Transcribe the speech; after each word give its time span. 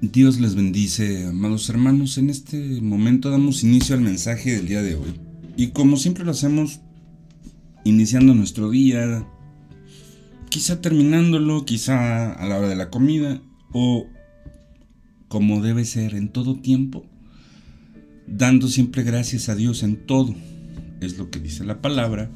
Dios 0.00 0.38
les 0.38 0.54
bendice, 0.54 1.26
amados 1.26 1.68
hermanos. 1.68 2.18
En 2.18 2.30
este 2.30 2.80
momento 2.80 3.30
damos 3.30 3.64
inicio 3.64 3.96
al 3.96 4.00
mensaje 4.00 4.54
del 4.54 4.68
día 4.68 4.80
de 4.80 4.94
hoy. 4.94 5.12
Y 5.56 5.68
como 5.68 5.96
siempre 5.96 6.24
lo 6.24 6.30
hacemos, 6.30 6.78
iniciando 7.82 8.32
nuestro 8.32 8.70
día, 8.70 9.26
quizá 10.50 10.80
terminándolo, 10.80 11.64
quizá 11.64 12.32
a 12.32 12.46
la 12.46 12.58
hora 12.58 12.68
de 12.68 12.76
la 12.76 12.90
comida, 12.90 13.42
o 13.72 14.06
como 15.26 15.62
debe 15.62 15.84
ser 15.84 16.14
en 16.14 16.28
todo 16.28 16.60
tiempo, 16.60 17.04
dando 18.28 18.68
siempre 18.68 19.02
gracias 19.02 19.48
a 19.48 19.56
Dios 19.56 19.82
en 19.82 20.06
todo. 20.06 20.32
Es 21.00 21.18
lo 21.18 21.28
que 21.28 21.40
dice 21.40 21.64
la 21.64 21.82
palabra 21.82 22.30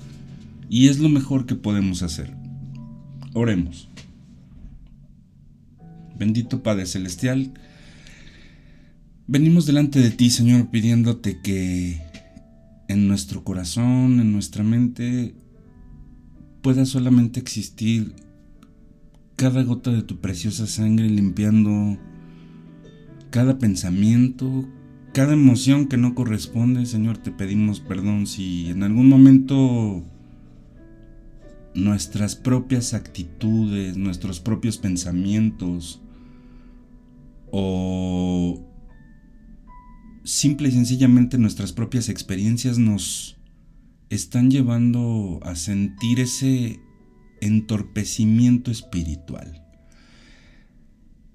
y 0.68 0.88
es 0.88 0.98
lo 0.98 1.08
mejor 1.08 1.46
que 1.46 1.54
podemos 1.54 2.02
hacer. 2.02 2.34
Oremos. 3.34 3.88
Bendito 6.18 6.62
Padre 6.62 6.86
Celestial, 6.86 7.52
venimos 9.26 9.66
delante 9.66 9.98
de 9.98 10.10
ti, 10.10 10.30
Señor, 10.30 10.70
pidiéndote 10.70 11.40
que 11.42 12.00
en 12.88 13.08
nuestro 13.08 13.44
corazón, 13.44 14.20
en 14.20 14.32
nuestra 14.32 14.62
mente, 14.62 15.34
pueda 16.62 16.84
solamente 16.84 17.40
existir 17.40 18.14
cada 19.36 19.62
gota 19.62 19.90
de 19.90 20.02
tu 20.02 20.20
preciosa 20.20 20.66
sangre 20.66 21.08
limpiando 21.08 21.98
cada 23.30 23.58
pensamiento, 23.58 24.68
cada 25.12 25.32
emoción 25.32 25.88
que 25.88 25.96
no 25.96 26.14
corresponde. 26.14 26.86
Señor, 26.86 27.18
te 27.18 27.32
pedimos 27.32 27.80
perdón 27.80 28.26
si 28.26 28.68
en 28.68 28.82
algún 28.82 29.08
momento 29.08 30.04
nuestras 31.74 32.36
propias 32.36 32.94
actitudes, 32.94 33.96
nuestros 33.96 34.40
propios 34.40 34.78
pensamientos, 34.78 36.00
o 37.50 38.66
simple 40.24 40.68
y 40.68 40.72
sencillamente 40.72 41.38
nuestras 41.38 41.72
propias 41.72 42.08
experiencias 42.08 42.78
nos 42.78 43.36
están 44.08 44.50
llevando 44.50 45.40
a 45.42 45.54
sentir 45.54 46.20
ese 46.20 46.80
entorpecimiento 47.40 48.70
espiritual. 48.70 49.62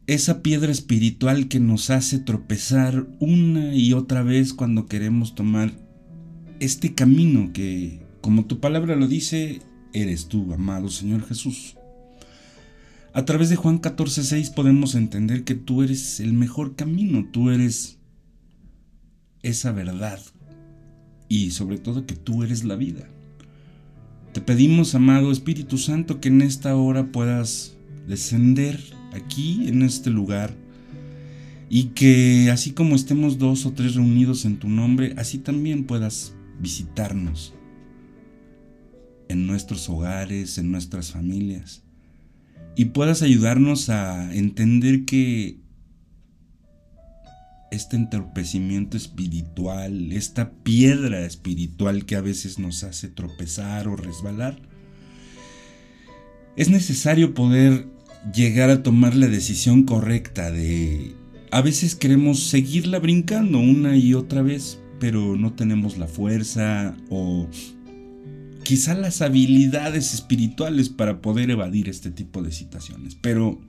Esa 0.07 0.41
piedra 0.41 0.72
espiritual 0.72 1.49
que 1.49 1.59
nos 1.59 1.89
hace 1.89 2.17
tropezar 2.19 3.07
una 3.19 3.75
y 3.75 3.94
otra 3.94 4.23
vez 4.23 4.53
cuando 4.53 4.85
queremos 4.85 5.35
tomar 5.35 5.73
este 6.59 6.94
camino 6.94 7.51
que, 7.51 8.05
como 8.22 8.45
tu 8.45 8.59
palabra 8.59 8.95
lo 8.95 9.07
dice, 9.07 9.59
eres 9.93 10.27
tú, 10.27 10.53
amado 10.53 10.89
Señor 10.89 11.25
Jesús. 11.25 11.75
A 13.13 13.25
través 13.25 13.49
de 13.49 13.55
Juan 13.55 13.80
14:6 13.80 14.52
podemos 14.52 14.94
entender 14.95 15.44
que 15.44 15.55
tú 15.55 15.81
eres 15.81 16.19
el 16.19 16.33
mejor 16.33 16.75
camino, 16.75 17.27
tú 17.31 17.49
eres 17.49 17.97
esa 19.41 19.71
verdad 19.71 20.19
y 21.27 21.52
sobre 21.52 21.77
todo 21.77 22.05
que 22.05 22.16
tú 22.16 22.44
eres 22.44 22.63
la 22.63 22.75
vida. 22.75 23.07
Te 24.33 24.41
pedimos, 24.41 24.94
amado 24.94 25.31
Espíritu 25.31 25.79
Santo, 25.79 26.19
que 26.22 26.27
en 26.27 26.44
esta 26.44 26.75
hora 26.75 27.11
puedas 27.11 27.75
descender 28.07 28.79
aquí, 29.13 29.67
en 29.67 29.81
este 29.81 30.11
lugar, 30.11 30.53
y 31.69 31.85
que 31.85 32.51
así 32.51 32.72
como 32.72 32.95
estemos 32.95 33.39
dos 33.39 33.66
o 33.66 33.73
tres 33.73 33.95
reunidos 33.95 34.45
en 34.45 34.57
tu 34.57 34.69
nombre, 34.69 35.16
así 35.17 35.39
también 35.39 35.85
puedas 35.85 36.33
visitarnos 36.59 37.56
en 39.30 39.47
nuestros 39.47 39.89
hogares, 39.89 40.58
en 40.58 40.72
nuestras 40.72 41.11
familias. 41.11 41.83
Y 42.75 42.86
puedas 42.86 43.22
ayudarnos 43.22 43.89
a 43.89 44.34
entender 44.34 45.06
que 45.06 45.59
este 47.72 47.95
entorpecimiento 47.95 48.97
espiritual, 48.97 50.11
esta 50.11 50.52
piedra 50.64 51.25
espiritual 51.25 52.06
que 52.06 52.16
a 52.16 52.22
veces 52.22 52.59
nos 52.59 52.84
hace 52.84 53.08
tropezar 53.09 53.88
o 53.88 53.95
resbalar, 53.95 54.59
es 56.56 56.69
necesario 56.69 57.34
poder 57.34 57.88
llegar 58.34 58.69
a 58.69 58.84
tomar 58.84 59.16
la 59.16 59.28
decisión 59.28 59.84
correcta 59.84 60.51
de... 60.51 61.16
A 61.51 61.62
veces 61.62 61.96
queremos 61.96 62.50
seguirla 62.50 63.00
brincando 63.00 63.59
una 63.59 63.96
y 63.96 64.13
otra 64.13 64.41
vez, 64.41 64.80
pero 65.00 65.35
no 65.35 65.53
tenemos 65.53 65.97
la 65.97 66.07
fuerza 66.07 66.97
o 67.09 67.47
quizá 68.67 68.95
las 68.95 69.22
habilidades 69.22 70.13
espirituales 70.13 70.89
para 70.89 71.22
poder 71.22 71.50
evadir 71.51 71.88
este 71.88 72.11
tipo 72.11 72.44
de 72.44 72.51
situaciones. 72.51 73.16
Pero 73.16 73.61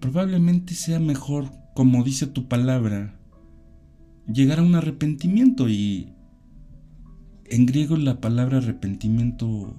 probablemente 0.00 0.74
sea 0.74 0.98
mejor, 0.98 1.52
como 1.76 2.02
dice 2.02 2.26
tu 2.26 2.48
palabra, 2.48 3.14
llegar 4.26 4.58
a 4.58 4.64
un 4.64 4.74
arrepentimiento 4.74 5.68
y 5.68 6.12
en 7.44 7.66
griego 7.66 7.96
la 7.96 8.20
palabra 8.20 8.58
arrepentimiento 8.58 9.76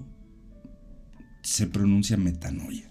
se 1.42 1.66
pronuncia 1.66 2.16
metanoia. 2.16 2.90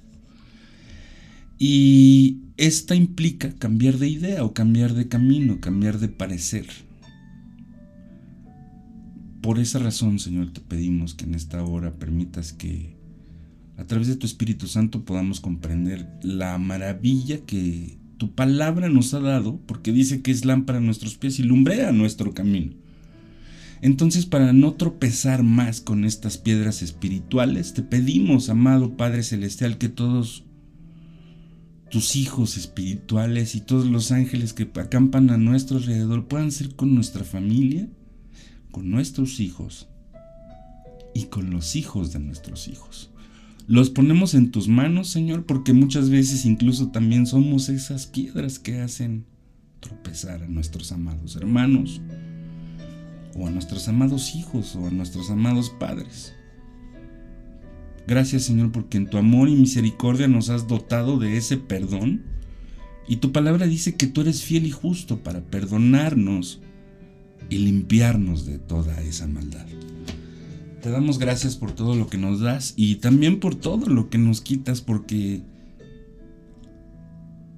Y 1.58 2.42
esta 2.58 2.94
implica 2.94 3.52
cambiar 3.54 3.98
de 3.98 4.10
idea 4.10 4.44
o 4.44 4.54
cambiar 4.54 4.94
de 4.94 5.08
camino, 5.08 5.60
cambiar 5.60 5.98
de 5.98 6.10
parecer. 6.10 6.68
Por 9.42 9.58
esa 9.58 9.80
razón, 9.80 10.20
Señor, 10.20 10.54
te 10.54 10.62
pedimos 10.62 11.16
que 11.16 11.26
en 11.26 11.34
esta 11.34 11.64
hora 11.64 11.96
permitas 11.96 12.54
que 12.54 12.96
a 13.78 13.86
través 13.86 14.08
de 14.08 14.16
tu 14.16 14.28
Espíritu 14.28 14.68
Santo 14.68 15.04
podamos 15.04 15.40
comprender 15.40 16.08
la 16.22 16.60
maravilla 16.60 17.40
que 17.44 17.98
tu 18.18 18.36
palabra 18.36 18.88
nos 18.90 19.16
ha 19.16 19.20
dado, 19.20 19.60
porque 19.66 19.92
dice 19.92 20.22
que 20.22 20.30
es 20.30 20.46
lámpara 20.46 20.78
a 20.78 20.82
nuestros 20.82 21.18
pies 21.18 21.40
y 21.40 21.44
lumbrea 21.44 21.92
nuestro 21.92 22.36
camino. 22.36 22.74
Entonces, 23.82 24.28
para 24.28 24.54
no 24.54 24.74
tropezar 24.74 25.42
más 25.42 25.82
con 25.82 26.06
estas 26.06 26.38
piedras 26.38 26.84
espirituales, 26.84 27.74
te 27.74 27.82
pedimos, 27.82 28.50
amado 28.50 28.96
Padre 28.96 29.24
Celestial, 29.24 29.80
que 29.80 29.90
todos 29.90 30.44
tus 31.90 32.16
hijos 32.16 32.58
espirituales 32.58 33.56
y 33.56 33.62
todos 33.62 33.88
los 33.88 34.12
ángeles 34.12 34.54
que 34.54 34.70
acampan 34.80 35.32
a 35.32 35.38
nuestro 35.38 35.78
alrededor 35.78 36.28
puedan 36.28 36.52
ser 36.52 36.76
con 36.76 36.94
nuestra 36.94 37.24
familia 37.24 37.90
con 38.72 38.90
nuestros 38.90 39.40
hijos 39.40 39.88
y 41.14 41.26
con 41.26 41.50
los 41.52 41.76
hijos 41.76 42.14
de 42.14 42.20
nuestros 42.20 42.68
hijos. 42.68 43.12
Los 43.68 43.90
ponemos 43.90 44.34
en 44.34 44.52
tus 44.52 44.68
manos, 44.68 45.10
Señor, 45.10 45.46
porque 45.46 45.74
muchas 45.74 46.10
veces 46.10 46.46
incluso 46.46 46.90
también 46.90 47.28
somos 47.28 47.70
esas 47.70 48.08
piedras 48.08 48.60
que 48.60 48.82
hacen 48.82 49.26
tropezar 49.80 50.44
a 50.44 50.48
nuestros 50.48 50.92
amados 50.92 51.36
hermanos, 51.36 52.02
o 53.36 53.48
a 53.48 53.52
nuestros 53.52 53.88
amados 53.88 54.36
hijos, 54.36 54.76
o 54.76 54.88
a 54.88 54.92
nuestros 54.92 55.30
amados 55.30 55.70
padres. 55.70 56.34
Gracias, 58.08 58.44
Señor, 58.44 58.72
porque 58.72 58.98
en 58.98 59.10
tu 59.10 59.18
amor 59.18 59.48
y 59.48 59.56
misericordia 59.56 60.28
nos 60.28 60.50
has 60.50 60.68
dotado 60.68 61.20
de 61.20 61.38
ese 61.38 61.58
perdón. 61.58 62.24
Y 63.08 63.18
tu 63.18 63.32
palabra 63.32 63.68
dice 63.68 63.96
que 63.96 64.08
tú 64.08 64.22
eres 64.22 64.44
fiel 64.44 64.66
y 64.66 64.72
justo 64.72 65.24
para 65.24 65.42
perdonarnos 65.42 66.62
y 67.52 67.58
limpiarnos 67.58 68.46
de 68.46 68.58
toda 68.58 69.00
esa 69.02 69.28
maldad. 69.28 69.66
Te 70.82 70.90
damos 70.90 71.20
gracias 71.20 71.58
por 71.58 71.74
todo 71.74 71.96
lo 71.96 72.08
que 72.08 72.18
nos 72.18 72.40
das 72.40 72.74
y 72.78 72.96
también 72.96 73.40
por 73.40 73.56
todo 73.56 73.88
lo 73.88 74.10
que 74.10 74.18
nos 74.18 74.40
quitas 74.42 74.82
porque 74.82 75.44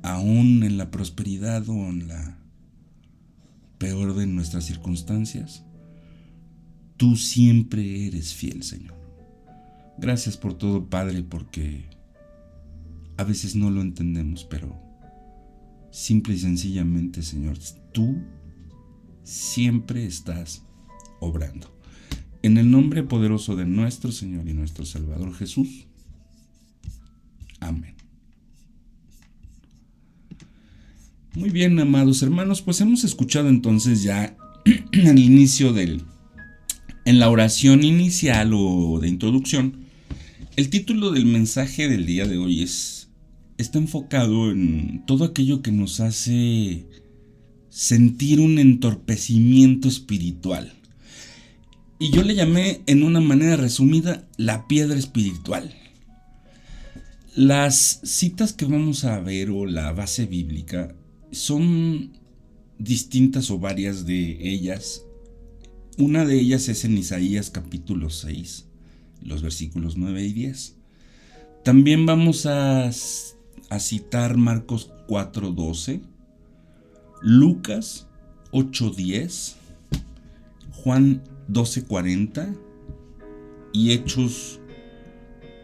aún 0.02 0.64
en 0.64 0.78
la 0.78 0.90
prosperidad 0.90 1.70
o 1.70 1.76
en 1.76 2.08
la 2.08 2.40
peor 3.78 4.16
de 4.16 4.26
nuestras 4.26 4.66
circunstancias, 4.66 5.64
tú 6.98 7.16
siempre 7.16 8.08
eres 8.08 8.34
fiel, 8.34 8.64
Señor. 8.64 8.96
Gracias 10.00 10.38
por 10.38 10.56
todo, 10.56 10.90
Padre, 10.90 11.22
porque 11.22 11.86
a 13.18 13.24
veces 13.24 13.56
no 13.56 13.70
lo 13.70 13.82
entendemos, 13.82 14.44
pero 14.44 14.76
simple 15.92 16.34
y 16.34 16.40
sencillamente, 16.40 17.22
Señor, 17.22 17.58
tú 17.92 18.18
siempre 19.24 20.06
estás 20.06 20.64
obrando. 21.20 21.74
En 22.42 22.58
el 22.58 22.70
nombre 22.70 23.04
poderoso 23.04 23.56
de 23.56 23.66
nuestro 23.66 24.12
Señor 24.12 24.48
y 24.50 24.54
nuestro 24.54 24.86
Salvador 24.86 25.34
Jesús. 25.34 25.88
Amén. 27.60 27.96
Muy 31.36 31.50
bien, 31.50 31.80
amados 31.80 32.22
hermanos, 32.22 32.62
pues 32.62 32.80
hemos 32.82 33.04
escuchado 33.04 33.50
entonces 33.50 34.04
ya 34.04 34.38
el 34.92 35.18
inicio 35.18 35.74
del, 35.74 36.04
en 37.06 37.20
la 37.20 37.30
oración 37.30 37.84
inicial 37.84 38.52
o 38.54 39.00
de 39.02 39.08
introducción, 39.08 39.84
el 40.56 40.70
título 40.70 41.12
del 41.12 41.26
mensaje 41.26 41.90
del 41.90 42.06
día 42.06 42.28
de 42.28 42.38
hoy 42.38 42.62
es, 42.62 43.10
está 43.58 43.80
enfocado 43.80 44.52
en 44.52 45.04
todo 45.08 45.26
aquello 45.26 45.64
que 45.64 45.72
nos 45.72 46.00
hace 46.00 46.86
sentir 47.74 48.40
un 48.40 48.60
entorpecimiento 48.60 49.88
espiritual. 49.88 50.72
Y 51.98 52.12
yo 52.12 52.22
le 52.22 52.36
llamé 52.36 52.82
en 52.86 53.02
una 53.02 53.20
manera 53.20 53.56
resumida 53.56 54.28
la 54.38 54.68
piedra 54.68 54.96
espiritual. 54.96 55.74
Las 57.36 58.00
citas 58.04 58.54
que 58.54 58.66
vamos 58.66 59.06
a 59.06 59.20
ver 59.20 59.50
o 59.50 59.66
la 59.66 59.92
base 59.92 60.28
bíblica 60.28 60.94
son 61.32 62.12
distintas 62.78 63.50
o 63.50 63.58
varias 63.58 64.06
de 64.06 64.38
ellas. 64.48 65.02
Una 65.98 66.26
de 66.26 66.40
ellas 66.40 66.70
es 66.70 66.86
en 66.86 66.96
Isaías 66.96 67.50
capítulo 67.50 68.12
6, 68.12 68.66
los 69.24 69.42
versículos 69.42 69.98
9 69.98 70.24
y 70.24 70.34
10. 70.34 70.76
También 71.64 72.06
vamos 72.06 72.46
a, 72.46 72.86
a 72.86 73.80
citar 73.80 74.38
Marcos 74.38 74.92
4:12, 75.08 76.13
Lucas 77.24 78.06
8:10, 78.52 79.56
Juan 80.74 81.24
12:40 81.48 82.54
y 83.72 83.92
Hechos 83.92 84.60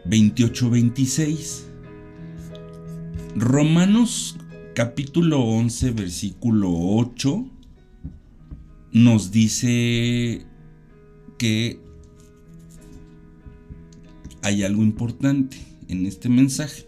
28-26. 0.06 1.64
Romanos 3.36 4.38
capítulo 4.74 5.40
11 5.40 5.90
versículo 5.90 6.72
8 6.72 7.46
nos 8.92 9.30
dice 9.30 10.46
que 11.36 11.78
hay 14.42 14.62
algo 14.62 14.82
importante 14.82 15.58
en 15.88 16.06
este 16.06 16.30
mensaje. 16.30 16.86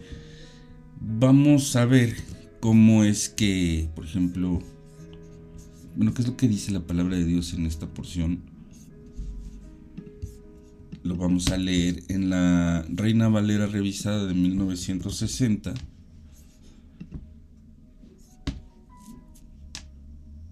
Vamos 0.99 1.75
a 1.75 1.85
ver 1.85 2.32
cómo 2.63 3.03
es 3.03 3.27
que, 3.27 3.89
por 3.93 4.05
ejemplo, 4.05 4.61
bueno, 5.97 6.13
¿qué 6.13 6.21
es 6.21 6.29
lo 6.29 6.37
que 6.37 6.47
dice 6.47 6.71
la 6.71 6.87
palabra 6.87 7.17
de 7.17 7.25
Dios 7.25 7.53
en 7.53 7.65
esta 7.65 7.93
porción? 7.93 8.39
lo 11.03 11.17
vamos 11.17 11.49
a 11.49 11.57
leer 11.57 12.05
en 12.07 12.29
la 12.29 12.85
Reina 12.87 13.27
Valera 13.27 13.65
revisada 13.65 14.25
de 14.25 14.33
1960. 14.33 15.73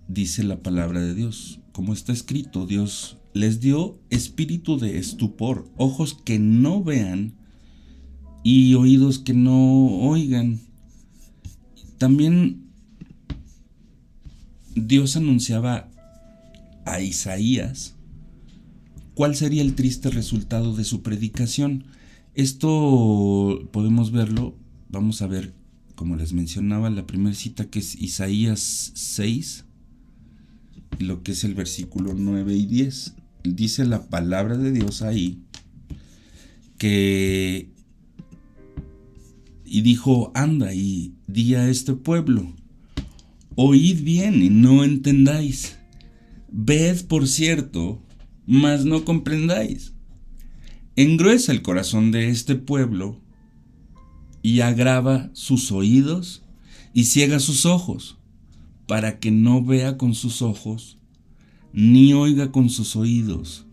Dice 0.10 0.44
la 0.44 0.62
palabra 0.62 1.00
de 1.00 1.16
Dios, 1.16 1.62
como 1.72 1.94
está 1.94 2.12
escrito, 2.12 2.66
Dios 2.66 3.20
les 3.34 3.62
dio 3.62 4.02
espíritu 4.10 4.78
de 4.78 4.98
estupor, 4.98 5.72
ojos 5.78 6.14
que 6.14 6.40
no 6.40 6.84
vean 6.84 7.36
y 8.44 8.74
oídos 8.74 9.20
que 9.20 9.34
no 9.34 9.86
oigan. 10.00 10.71
También 12.02 12.64
Dios 14.74 15.16
anunciaba 15.16 15.88
a 16.84 17.00
Isaías 17.00 17.96
¿Cuál 19.14 19.36
sería 19.36 19.62
el 19.62 19.76
triste 19.76 20.10
resultado 20.10 20.76
de 20.76 20.84
su 20.84 21.04
predicación? 21.04 21.84
Esto 22.34 23.70
podemos 23.72 24.12
verlo, 24.12 24.58
vamos 24.90 25.22
a 25.22 25.28
ver, 25.28 25.54
como 25.94 26.16
les 26.16 26.34
mencionaba, 26.34 26.90
la 26.90 27.06
primera 27.06 27.36
cita 27.36 27.70
que 27.70 27.78
es 27.78 27.94
Isaías 27.94 28.94
6, 28.96 29.66
y 30.98 31.04
lo 31.04 31.22
que 31.22 31.34
es 31.34 31.44
el 31.44 31.54
versículo 31.54 32.16
9 32.16 32.56
y 32.56 32.66
10. 32.66 33.14
Dice 33.44 33.86
la 33.86 34.10
palabra 34.10 34.58
de 34.58 34.72
Dios 34.72 35.04
ahí 35.04 35.44
que... 36.80 37.70
Y 39.66 39.82
dijo, 39.82 40.32
anda 40.34 40.74
y 40.74 41.14
di 41.32 41.56
a 41.56 41.70
este 41.70 41.94
pueblo, 41.94 42.54
oíd 43.56 44.04
bien 44.04 44.42
y 44.44 44.50
no 44.50 44.84
entendáis. 44.84 45.78
Ved, 46.52 47.06
por 47.08 47.28
cierto, 47.28 48.02
mas 48.46 48.86
no 48.86 49.06
comprendáis. 49.06 49.94
Engruesa 50.96 51.52
el 51.52 51.62
corazón 51.62 52.12
de 52.12 52.30
este 52.30 52.56
pueblo 52.56 53.22
y 54.42 54.60
agrava 54.60 55.30
sus 55.34 55.72
oídos 55.72 56.44
y 56.94 57.06
ciega 57.06 57.40
sus 57.40 57.66
ojos, 57.66 58.18
para 58.88 59.20
que 59.20 59.32
no 59.32 59.64
vea 59.64 59.98
con 59.98 60.14
sus 60.14 60.42
ojos, 60.42 60.98
ni 61.72 62.14
oiga 62.14 62.52
con 62.52 62.70
sus 62.70 62.98
oídos, 62.98 63.66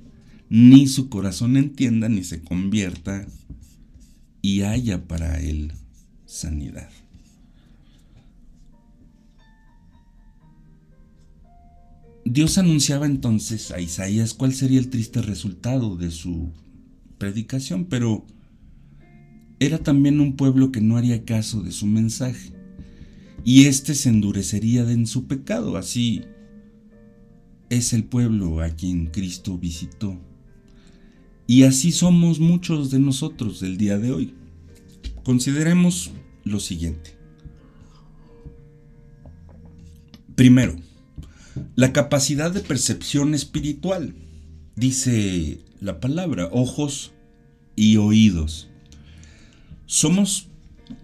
ni 0.49 0.87
su 0.87 1.09
corazón 1.09 1.57
entienda, 1.57 2.09
ni 2.09 2.23
se 2.23 2.41
convierta, 2.41 3.27
y 4.41 4.63
haya 4.63 5.09
para 5.09 5.41
él 5.41 5.73
sanidad. 6.27 6.91
Dios 12.31 12.59
anunciaba 12.59 13.07
entonces 13.07 13.71
a 13.71 13.81
Isaías 13.81 14.35
cuál 14.35 14.53
sería 14.53 14.79
el 14.79 14.91
triste 14.91 15.23
resultado 15.23 15.97
de 15.97 16.11
su 16.11 16.53
predicación, 17.17 17.87
pero 17.87 18.27
era 19.61 19.79
también 19.79 20.21
un 20.21 20.37
pueblo 20.37 20.71
que 20.71 20.83
no 20.83 20.99
haría 20.99 21.25
caso 21.25 21.63
de 21.63 21.73
su 21.73 21.87
mensaje, 21.87 22.53
y 23.45 23.65
éste 23.65 23.95
se 23.95 24.11
endurecería 24.11 24.83
en 24.91 25.07
su 25.07 25.27
pecado, 25.27 25.79
así 25.79 26.23
es 27.71 27.95
el 27.95 28.05
pueblo 28.05 28.61
a 28.61 28.69
quien 28.69 29.07
Cristo 29.07 29.57
visitó. 29.57 30.19
Y 31.47 31.63
así 31.63 31.93
somos 31.93 32.41
muchos 32.41 32.91
de 32.91 32.99
nosotros 32.99 33.61
del 33.61 33.79
día 33.79 33.99
de 33.99 34.13
hoy. 34.13 34.35
Consideremos 35.25 36.11
lo 36.45 36.61
siguiente. 36.61 37.17
Primero, 40.35 40.77
la 41.77 41.93
capacidad 41.93 42.51
de 42.51 42.61
percepción 42.61 43.35
espiritual, 43.35 44.15
dice 44.77 45.61
la 45.81 46.01
palabra, 46.01 46.49
ojos 46.53 47.13
y 47.77 47.97
oídos. 47.97 48.69
Somos 49.87 50.49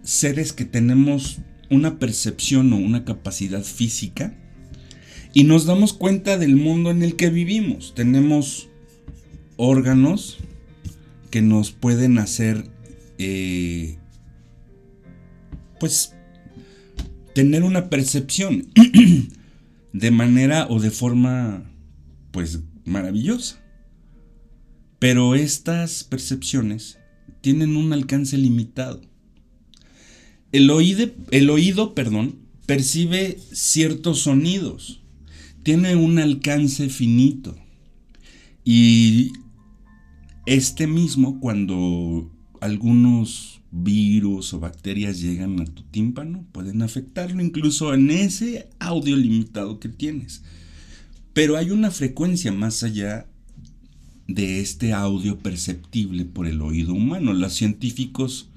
seres 0.03 0.53
que 0.53 0.65
tenemos 0.65 1.39
una 1.69 1.99
percepción 1.99 2.71
o 2.73 2.77
una 2.77 3.05
capacidad 3.05 3.63
física 3.63 4.37
y 5.33 5.43
nos 5.43 5.65
damos 5.65 5.93
cuenta 5.93 6.37
del 6.37 6.55
mundo 6.55 6.91
en 6.91 7.03
el 7.03 7.15
que 7.15 7.29
vivimos. 7.29 7.93
Tenemos 7.95 8.69
órganos 9.57 10.37
que 11.29 11.41
nos 11.41 11.71
pueden 11.71 12.17
hacer, 12.17 12.69
eh, 13.17 13.97
pues, 15.79 16.13
tener 17.33 17.63
una 17.63 17.89
percepción. 17.89 18.67
de 19.95 20.11
manera 20.11 20.67
o 20.69 20.81
de 20.81 20.91
forma 20.91 21.63
pues 22.31 22.59
maravillosa. 22.83 23.63
Pero 24.99 25.35
estas 25.35 26.03
percepciones 26.03 26.99
tienen 27.39 27.77
un 27.77 27.93
alcance 27.93 28.37
limitado. 28.37 29.01
El 30.51 30.69
oído, 30.69 31.09
el 31.31 31.49
oído 31.49 31.95
perdón, 31.95 32.39
percibe 32.65 33.37
ciertos 33.53 34.19
sonidos, 34.19 35.01
tiene 35.63 35.95
un 35.95 36.19
alcance 36.19 36.89
finito. 36.89 37.55
Y 38.65 39.31
este 40.45 40.87
mismo, 40.87 41.39
cuando 41.39 42.29
algunos 42.59 43.54
virus 43.83 44.53
o 44.53 44.59
bacterias 44.59 45.19
llegan 45.19 45.59
a 45.59 45.65
tu 45.65 45.83
tímpano, 45.83 46.45
pueden 46.51 46.81
afectarlo 46.81 47.41
incluso 47.41 47.93
en 47.93 48.09
ese 48.09 48.69
audio 48.79 49.17
limitado 49.17 49.79
que 49.79 49.89
tienes. 49.89 50.43
Pero 51.33 51.57
hay 51.57 51.71
una 51.71 51.91
frecuencia 51.91 52.53
más 52.53 52.83
allá 52.83 53.27
de 54.27 54.61
este 54.61 54.93
audio 54.93 55.37
perceptible 55.37 56.23
por 56.23 56.47
el 56.47 56.61
oído 56.61 56.93
humano. 56.93 57.33
Los 57.33 57.53
científicos 57.53 58.49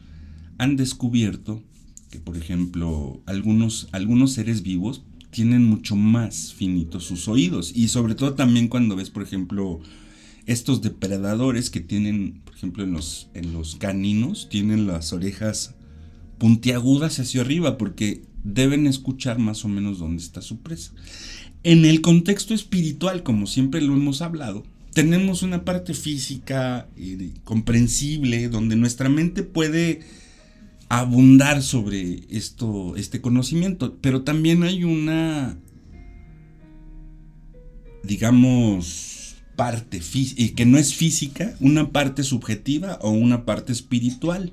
han 0.57 0.77
descubierto 0.77 1.63
que, 2.11 2.21
por 2.21 2.37
ejemplo, 2.37 3.21
algunos, 3.27 3.89
algunos 3.91 4.33
seres 4.33 4.63
vivos 4.63 5.03
tienen 5.31 5.65
mucho 5.65 5.97
más 5.97 6.55
finitos 6.55 7.05
sus 7.05 7.27
oídos. 7.27 7.73
Y 7.75 7.89
sobre 7.89 8.15
todo 8.15 8.35
también 8.35 8.69
cuando 8.69 8.95
ves, 8.95 9.11
por 9.11 9.25
ejemplo, 9.25 9.81
estos 10.49 10.81
depredadores 10.81 11.69
que 11.69 11.81
tienen, 11.81 12.41
por 12.43 12.55
ejemplo, 12.55 12.83
en 12.83 12.93
los, 12.93 13.29
en 13.35 13.53
los 13.53 13.77
caninos, 13.77 14.49
tienen 14.49 14.87
las 14.87 15.13
orejas 15.13 15.75
puntiagudas 16.39 17.21
hacia 17.21 17.43
arriba 17.43 17.77
porque 17.77 18.23
deben 18.45 18.87
escuchar 18.87 19.39
más 19.39 19.67
o 19.67 19.69
menos 19.69 19.99
dónde 19.99 20.23
está 20.23 20.41
su 20.41 20.61
presa. 20.61 20.93
En 21.65 21.85
el 21.85 22.01
contexto 22.01 22.55
espiritual, 22.55 23.23
como 23.23 23.47
siempre 23.47 23.83
lo 23.83 23.93
hemos 23.93 24.23
hablado, 24.23 24.65
tenemos 24.95 25.43
una 25.43 25.67
parte 25.67 25.93
física 25.93 26.89
eh, 26.97 27.33
comprensible 27.45 28.49
donde 28.49 28.75
nuestra 28.75 29.11
mente 29.11 29.43
puede 29.43 30.01
abundar 30.89 31.63
sobre 31.63 32.23
esto, 32.31 32.97
este 32.97 33.21
conocimiento, 33.21 33.99
pero 34.01 34.23
también 34.23 34.63
hay 34.63 34.85
una, 34.85 35.59
digamos, 38.03 39.18
parte 39.59 40.01
y 40.15 40.51
que 40.51 40.67
no 40.67 40.79
es 40.79 40.95
física, 40.95 41.57
una 41.59 41.91
parte 41.91 42.23
subjetiva 42.23 43.01
o 43.03 43.11
una 43.11 43.45
parte 43.45 43.73
espiritual. 43.73 44.53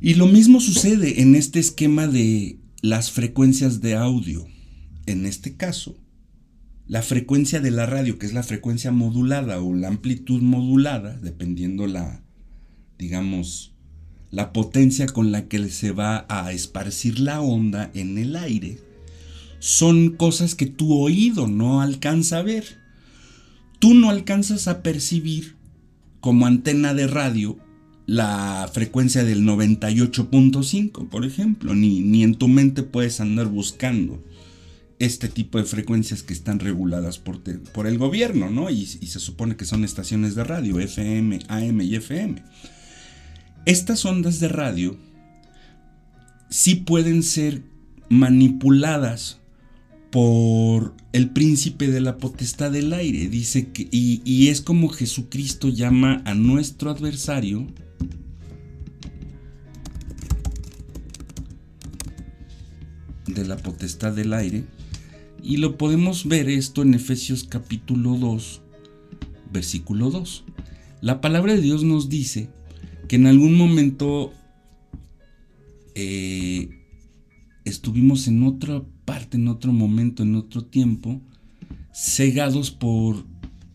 Y 0.00 0.14
lo 0.14 0.28
mismo 0.28 0.60
sucede 0.60 1.20
en 1.20 1.34
este 1.34 1.58
esquema 1.58 2.06
de 2.06 2.60
las 2.80 3.10
frecuencias 3.10 3.80
de 3.80 3.96
audio. 3.96 4.46
En 5.06 5.26
este 5.26 5.56
caso, 5.56 5.96
la 6.86 7.02
frecuencia 7.02 7.58
de 7.58 7.72
la 7.72 7.86
radio, 7.86 8.20
que 8.20 8.26
es 8.26 8.32
la 8.32 8.44
frecuencia 8.44 8.92
modulada 8.92 9.60
o 9.60 9.74
la 9.74 9.88
amplitud 9.88 10.42
modulada, 10.42 11.18
dependiendo 11.20 11.88
la, 11.88 12.22
digamos, 13.00 13.74
la 14.30 14.52
potencia 14.52 15.06
con 15.06 15.32
la 15.32 15.48
que 15.48 15.68
se 15.70 15.90
va 15.90 16.24
a 16.28 16.52
esparcir 16.52 17.18
la 17.18 17.40
onda 17.40 17.90
en 17.94 18.16
el 18.16 18.36
aire, 18.36 18.78
son 19.58 20.10
cosas 20.10 20.54
que 20.54 20.66
tu 20.66 20.94
oído 20.94 21.48
no 21.48 21.82
alcanza 21.82 22.38
a 22.38 22.42
ver. 22.42 22.85
Tú 23.78 23.94
no 23.94 24.10
alcanzas 24.10 24.68
a 24.68 24.82
percibir 24.82 25.56
como 26.20 26.46
antena 26.46 26.94
de 26.94 27.06
radio 27.06 27.58
la 28.06 28.70
frecuencia 28.72 29.24
del 29.24 29.42
98.5, 29.42 31.08
por 31.08 31.24
ejemplo, 31.24 31.74
ni, 31.74 32.00
ni, 32.00 32.22
en 32.22 32.36
tu 32.36 32.48
mente 32.48 32.82
puedes 32.82 33.20
andar 33.20 33.46
buscando 33.46 34.24
este 34.98 35.28
tipo 35.28 35.58
de 35.58 35.64
frecuencias 35.64 36.22
que 36.22 36.32
están 36.32 36.60
reguladas 36.60 37.18
por, 37.18 37.40
por 37.72 37.86
el 37.86 37.98
gobierno, 37.98 38.50
¿no? 38.50 38.70
Y, 38.70 38.82
y, 38.82 39.06
se 39.08 39.20
supone 39.20 39.56
que 39.56 39.64
son 39.64 39.84
estaciones 39.84 40.34
de 40.34 40.44
radio, 40.44 40.78
FM, 40.80 41.40
AM 41.48 41.80
y 41.82 41.96
FM. 41.96 42.42
Estas 43.66 44.04
ondas 44.04 44.40
de 44.40 44.48
radio 44.48 44.96
sí 46.48 46.76
pueden 46.76 47.22
ser 47.22 47.62
manipuladas 48.08 49.40
por 50.10 50.94
el 51.12 51.30
príncipe 51.30 51.88
de 51.88 52.00
la 52.00 52.18
potestad 52.18 52.70
del 52.70 52.92
aire. 52.92 53.28
Dice 53.28 53.68
que, 53.68 53.88
y, 53.90 54.48
es 54.48 54.60
como 54.60 54.88
Jesucristo 54.88 55.68
llama 55.68 56.22
a 56.24 56.34
nuestro 56.34 56.90
adversario 56.90 57.66
de 63.26 63.44
la 63.44 63.56
potestad 63.56 64.12
del 64.12 64.32
aire. 64.32 64.64
Y 65.42 65.58
lo 65.58 65.76
podemos 65.76 66.26
ver 66.26 66.48
esto 66.48 66.82
en 66.82 66.94
Efesios 66.94 67.44
capítulo 67.44 68.16
2, 68.16 68.62
versículo 69.52 70.10
2. 70.10 70.44
La 71.02 71.20
palabra 71.20 71.54
de 71.54 71.60
Dios 71.60 71.84
nos 71.84 72.08
dice 72.08 72.48
que 73.06 73.16
en 73.16 73.26
algún 73.26 73.54
momento 73.54 74.32
eh, 75.94 76.68
estuvimos 77.64 78.26
en 78.28 78.42
otra 78.42 78.82
parte, 79.06 79.38
en 79.38 79.48
otro 79.48 79.72
momento, 79.72 80.22
en 80.22 80.34
otro 80.34 80.66
tiempo, 80.66 81.22
cegados 81.94 82.70
por, 82.70 83.24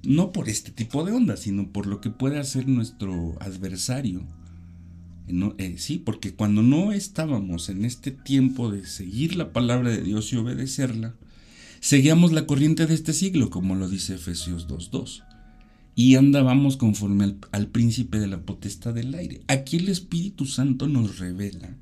no 0.03 0.31
por 0.31 0.47
este 0.47 0.69
tipo 0.71 1.03
de 1.03 1.13
ondas, 1.13 1.39
sino 1.39 1.69
por 1.69 1.87
lo 1.87 1.99
que 2.01 2.11
puede 2.11 2.37
hacer 2.37 2.67
nuestro 2.67 3.35
adversario 3.39 4.23
eh, 5.57 5.75
sí, 5.77 5.97
porque 5.97 6.33
cuando 6.33 6.61
no 6.61 6.91
estábamos 6.91 7.69
en 7.69 7.85
este 7.85 8.11
tiempo 8.11 8.69
de 8.69 8.85
seguir 8.85 9.35
la 9.35 9.53
palabra 9.53 9.89
de 9.89 10.01
Dios 10.01 10.33
y 10.33 10.35
obedecerla, 10.35 11.15
seguíamos 11.79 12.33
la 12.33 12.45
corriente 12.45 12.85
de 12.85 12.93
este 12.93 13.13
siglo, 13.13 13.49
como 13.49 13.75
lo 13.75 13.87
dice 13.87 14.15
Efesios 14.15 14.67
2.2, 14.67 15.23
y 15.95 16.15
andábamos 16.15 16.75
conforme 16.75 17.23
al, 17.23 17.37
al 17.51 17.67
príncipe 17.67 18.19
de 18.19 18.27
la 18.27 18.41
potestad 18.41 18.93
del 18.93 19.13
aire. 19.15 19.41
Aquí 19.47 19.77
el 19.77 19.87
Espíritu 19.87 20.45
Santo 20.45 20.87
nos 20.87 21.19
revela 21.19 21.77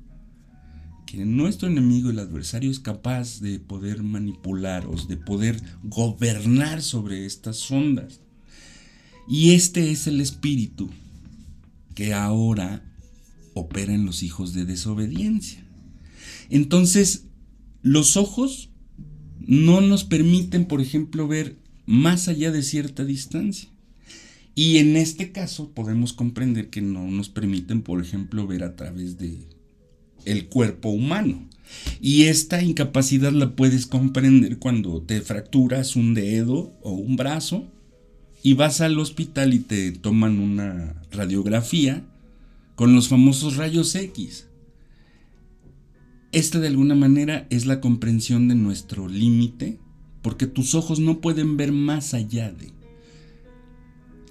nuestro 1.18 1.68
enemigo, 1.68 2.10
el 2.10 2.18
adversario, 2.18 2.70
es 2.70 2.80
capaz 2.80 3.40
de 3.40 3.58
poder 3.58 4.02
manipularos, 4.02 5.08
de 5.08 5.16
poder 5.16 5.60
gobernar 5.82 6.82
sobre 6.82 7.26
estas 7.26 7.70
ondas. 7.70 8.20
Y 9.28 9.52
este 9.52 9.90
es 9.90 10.06
el 10.06 10.20
espíritu 10.20 10.90
que 11.94 12.14
ahora 12.14 12.84
opera 13.54 13.94
en 13.94 14.06
los 14.06 14.22
hijos 14.22 14.54
de 14.54 14.64
desobediencia. 14.64 15.64
Entonces, 16.48 17.26
los 17.82 18.16
ojos 18.16 18.70
no 19.40 19.80
nos 19.80 20.04
permiten, 20.04 20.66
por 20.66 20.80
ejemplo, 20.80 21.28
ver 21.28 21.58
más 21.86 22.28
allá 22.28 22.50
de 22.50 22.62
cierta 22.62 23.04
distancia. 23.04 23.68
Y 24.54 24.78
en 24.78 24.96
este 24.96 25.32
caso 25.32 25.72
podemos 25.72 26.12
comprender 26.12 26.70
que 26.70 26.82
no 26.82 27.08
nos 27.08 27.28
permiten, 27.28 27.82
por 27.82 28.00
ejemplo, 28.02 28.46
ver 28.46 28.64
a 28.64 28.76
través 28.76 29.16
de 29.18 29.48
el 30.24 30.48
cuerpo 30.48 30.90
humano. 30.90 31.48
Y 32.00 32.24
esta 32.24 32.62
incapacidad 32.62 33.32
la 33.32 33.54
puedes 33.54 33.86
comprender 33.86 34.58
cuando 34.58 35.02
te 35.02 35.20
fracturas 35.20 35.96
un 35.96 36.14
dedo 36.14 36.72
o 36.82 36.92
un 36.92 37.16
brazo 37.16 37.68
y 38.42 38.54
vas 38.54 38.80
al 38.80 38.98
hospital 38.98 39.54
y 39.54 39.60
te 39.60 39.92
toman 39.92 40.38
una 40.38 41.02
radiografía 41.10 42.04
con 42.74 42.94
los 42.94 43.08
famosos 43.08 43.56
rayos 43.56 43.94
X. 43.94 44.46
Esta 46.32 46.60
de 46.60 46.68
alguna 46.68 46.94
manera 46.94 47.46
es 47.50 47.66
la 47.66 47.80
comprensión 47.80 48.48
de 48.48 48.54
nuestro 48.54 49.08
límite, 49.08 49.78
porque 50.22 50.46
tus 50.46 50.74
ojos 50.74 51.00
no 51.00 51.20
pueden 51.20 51.56
ver 51.56 51.72
más 51.72 52.14
allá 52.14 52.52
de. 52.52 52.72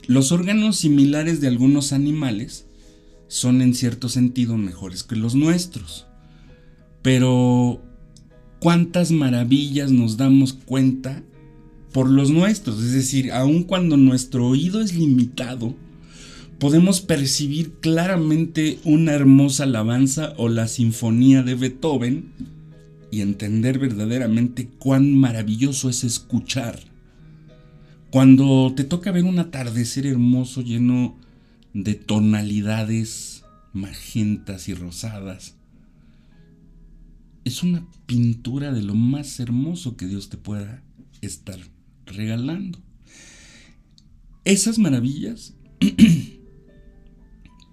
Los 0.07 0.31
órganos 0.31 0.77
similares 0.77 1.41
de 1.41 1.47
algunos 1.47 1.91
animales 1.93 2.65
son 3.29 3.61
en 3.61 3.73
cierto 3.73 4.09
sentido 4.09 4.57
mejores 4.57 5.03
que 5.03 5.15
los 5.15 5.35
nuestros, 5.35 6.07
pero 7.01 7.81
cuántas 8.59 9.11
maravillas 9.11 9.91
nos 9.91 10.17
damos 10.17 10.53
cuenta 10.53 11.23
por 11.93 12.09
los 12.09 12.31
nuestros, 12.31 12.83
es 12.83 12.91
decir, 12.91 13.31
aun 13.31 13.63
cuando 13.63 13.97
nuestro 13.97 14.47
oído 14.47 14.81
es 14.81 14.95
limitado, 14.95 15.75
podemos 16.57 17.01
percibir 17.01 17.73
claramente 17.79 18.79
una 18.83 19.13
hermosa 19.13 19.63
alabanza 19.63 20.33
o 20.37 20.49
la 20.49 20.67
sinfonía 20.67 21.43
de 21.43 21.55
Beethoven 21.55 22.31
y 23.11 23.21
entender 23.21 23.77
verdaderamente 23.79 24.69
cuán 24.79 25.13
maravilloso 25.15 25.89
es 25.89 26.03
escuchar. 26.03 26.79
Cuando 28.09 28.73
te 28.75 28.83
toca 28.83 29.11
ver 29.11 29.23
un 29.23 29.37
atardecer 29.37 30.07
hermoso 30.07 30.61
lleno 30.61 31.15
de 31.73 31.95
tonalidades 31.95 33.43
magentas 33.73 34.67
y 34.67 34.73
rosadas, 34.73 35.55
es 37.45 37.63
una 37.63 37.87
pintura 38.05 38.71
de 38.73 38.81
lo 38.81 38.95
más 38.95 39.39
hermoso 39.39 39.95
que 39.95 40.05
Dios 40.05 40.29
te 40.29 40.37
pueda 40.37 40.83
estar 41.21 41.59
regalando. 42.05 42.79
Esas 44.45 44.79
maravillas 44.79 45.55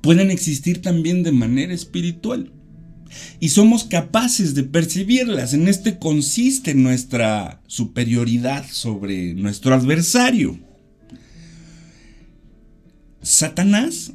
pueden 0.02 0.30
existir 0.30 0.82
también 0.82 1.22
de 1.22 1.32
manera 1.32 1.72
espiritual. 1.72 2.52
Y 3.38 3.50
somos 3.50 3.84
capaces 3.84 4.54
de 4.54 4.64
percibirlas. 4.64 5.54
En 5.54 5.68
este 5.68 5.98
consiste 5.98 6.74
nuestra 6.74 7.62
superioridad 7.66 8.66
sobre 8.68 9.34
nuestro 9.34 9.74
adversario. 9.74 10.58
Satanás 13.26 14.12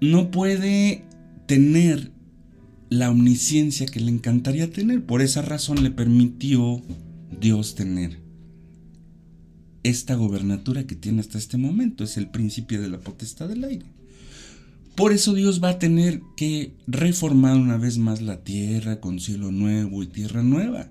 no 0.00 0.30
puede 0.30 1.04
tener 1.46 2.12
la 2.88 3.10
omnisciencia 3.10 3.84
que 3.84 4.00
le 4.00 4.10
encantaría 4.10 4.70
tener. 4.70 5.04
Por 5.04 5.20
esa 5.20 5.42
razón 5.42 5.82
le 5.82 5.90
permitió 5.90 6.80
Dios 7.38 7.74
tener 7.74 8.22
esta 9.82 10.14
gobernatura 10.14 10.86
que 10.86 10.94
tiene 10.94 11.20
hasta 11.20 11.36
este 11.36 11.58
momento. 11.58 12.04
Es 12.04 12.16
el 12.16 12.30
principio 12.30 12.80
de 12.80 12.88
la 12.88 13.00
potestad 13.00 13.50
del 13.50 13.64
aire. 13.64 13.84
Por 14.94 15.12
eso 15.12 15.34
Dios 15.34 15.62
va 15.62 15.68
a 15.68 15.78
tener 15.78 16.22
que 16.34 16.72
reformar 16.86 17.58
una 17.58 17.76
vez 17.76 17.98
más 17.98 18.22
la 18.22 18.44
tierra 18.44 18.98
con 18.98 19.20
cielo 19.20 19.52
nuevo 19.52 20.02
y 20.02 20.06
tierra 20.06 20.42
nueva. 20.42 20.90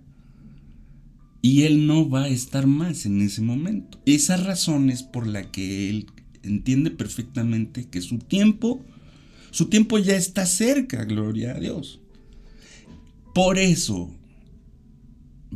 Y 1.42 1.64
Él 1.64 1.88
no 1.88 2.08
va 2.08 2.26
a 2.26 2.28
estar 2.28 2.68
más 2.68 3.08
en 3.08 3.20
ese 3.24 3.42
momento. 3.42 4.00
Esa 4.06 4.38
razón 4.38 4.92
es 4.92 5.02
por 5.02 5.26
la 5.26 5.50
que 5.50 5.90
Él 5.90 6.06
entiende 6.44 6.92
perfectamente 6.92 7.86
que 7.90 8.02
su 8.02 8.20
tiempo, 8.20 8.84
su 9.52 9.66
tiempo 9.66 9.98
ya 9.98 10.16
está 10.16 10.46
cerca, 10.46 11.06
gloria 11.06 11.56
a 11.56 11.60
Dios. 11.60 12.00
Por 13.34 13.58
eso 13.58 14.14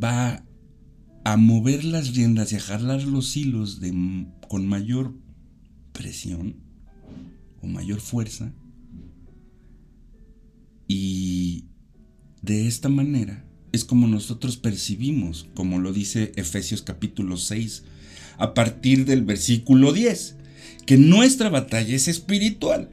va 0.01 0.44
a 1.24 1.38
mover 1.38 1.84
las 1.84 2.15
riendas 2.15 2.51
y 2.51 2.56
a 2.56 2.60
jalar 2.60 3.03
los 3.03 3.36
hilos 3.36 3.79
de, 3.79 3.94
con 4.48 4.65
mayor 4.65 5.13
presión 5.91 6.56
o 7.62 7.67
mayor 7.67 8.00
fuerza. 8.00 8.53
Y 10.88 11.65
de 12.41 12.67
esta 12.67 12.88
manera 12.88 13.46
es 13.74 13.84
como 13.84 14.08
nosotros 14.08 14.58
percibimos, 14.58 15.48
como 15.53 15.79
lo 15.79 15.91
dice 15.91 16.32
Efesios 16.38 16.82
capítulo 16.82 17.36
6, 17.36 17.84
a 18.38 18.53
partir 18.53 19.06
del 19.06 19.24
versículo 19.25 19.91
10, 19.91 20.37
que 20.88 20.98
nuestra 20.98 21.50
batalla 21.50 21.96
es 21.96 22.08
espiritual. 22.08 22.89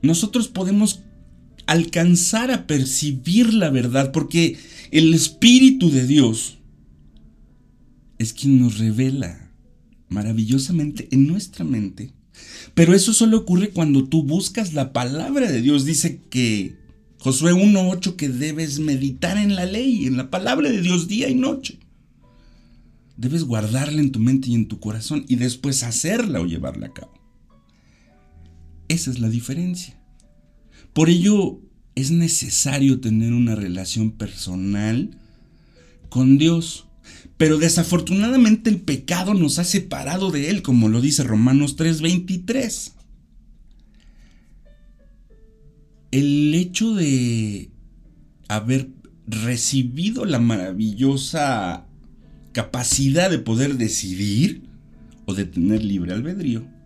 Nosotros 0.00 0.46
podemos 0.46 1.00
alcanzar 1.66 2.52
a 2.52 2.68
percibir 2.68 3.52
la 3.52 3.70
verdad 3.70 4.12
porque 4.12 4.56
el 4.92 5.12
Espíritu 5.12 5.90
de 5.90 6.06
Dios 6.06 6.58
es 8.18 8.32
quien 8.32 8.60
nos 8.60 8.78
revela 8.78 9.50
maravillosamente 10.08 11.08
en 11.10 11.26
nuestra 11.26 11.64
mente 11.64 12.12
pero 12.74 12.94
eso 12.94 13.12
solo 13.12 13.38
ocurre 13.38 13.70
cuando 13.70 14.04
tú 14.04 14.22
buscas 14.22 14.72
la 14.74 14.92
palabra 14.92 15.50
de 15.50 15.60
Dios. 15.62 15.84
Dice 15.84 16.20
que 16.30 16.76
Josué 17.18 17.52
1.8 17.52 18.16
que 18.16 18.28
debes 18.28 18.78
meditar 18.78 19.36
en 19.36 19.56
la 19.56 19.66
ley, 19.66 20.06
en 20.06 20.16
la 20.16 20.30
palabra 20.30 20.70
de 20.70 20.80
Dios 20.80 21.08
día 21.08 21.28
y 21.28 21.34
noche. 21.34 21.78
Debes 23.16 23.42
guardarla 23.42 24.00
en 24.00 24.12
tu 24.12 24.20
mente 24.20 24.50
y 24.50 24.54
en 24.54 24.68
tu 24.68 24.78
corazón 24.78 25.24
y 25.26 25.36
después 25.36 25.82
hacerla 25.82 26.40
o 26.40 26.46
llevarla 26.46 26.86
a 26.86 26.92
cabo. 26.92 27.17
Esa 28.88 29.10
es 29.10 29.20
la 29.20 29.28
diferencia. 29.28 29.98
Por 30.92 31.10
ello, 31.10 31.60
es 31.94 32.10
necesario 32.10 33.00
tener 33.00 33.32
una 33.32 33.54
relación 33.54 34.12
personal 34.12 35.10
con 36.08 36.38
Dios. 36.38 36.86
Pero 37.36 37.58
desafortunadamente 37.58 38.70
el 38.70 38.80
pecado 38.80 39.34
nos 39.34 39.58
ha 39.58 39.64
separado 39.64 40.30
de 40.30 40.50
Él, 40.50 40.62
como 40.62 40.88
lo 40.88 41.00
dice 41.00 41.22
Romanos 41.22 41.76
3:23. 41.76 42.94
El 46.10 46.54
hecho 46.54 46.94
de 46.94 47.70
haber 48.48 48.90
recibido 49.26 50.24
la 50.24 50.38
maravillosa 50.38 51.86
capacidad 52.52 53.28
de 53.30 53.38
poder 53.38 53.76
decidir 53.76 54.62
o 55.26 55.34
de 55.34 55.44
tener 55.44 55.84
libre 55.84 56.12
albedrío 56.12 56.77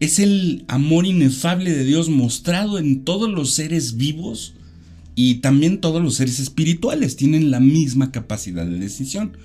es 0.00 0.18
el 0.18 0.64
amor 0.68 1.06
inefable 1.06 1.72
de 1.72 1.84
Dios 1.84 2.08
mostrado 2.08 2.78
en 2.78 3.04
todos 3.04 3.30
los 3.30 3.52
seres 3.52 3.96
vivos 3.96 4.54
y 5.14 5.36
también 5.36 5.80
todos 5.80 6.02
los 6.02 6.16
seres 6.16 6.40
espirituales 6.40 7.16
tienen 7.16 7.50
la 7.50 7.60
misma 7.60 8.10
capacidad 8.10 8.66
de 8.66 8.78
decisión. 8.78 9.36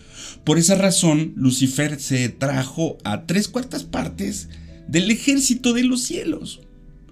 Por 0.44 0.58
esa 0.58 0.76
razón, 0.76 1.34
Lucifer 1.36 2.00
se 2.00 2.30
trajo 2.30 2.98
a 3.04 3.26
tres 3.26 3.48
cuartas 3.48 3.84
partes 3.84 4.50
del 4.88 5.12
ejército 5.12 5.74
de 5.74 5.84
los 5.84 6.02
cielos, 6.02 6.62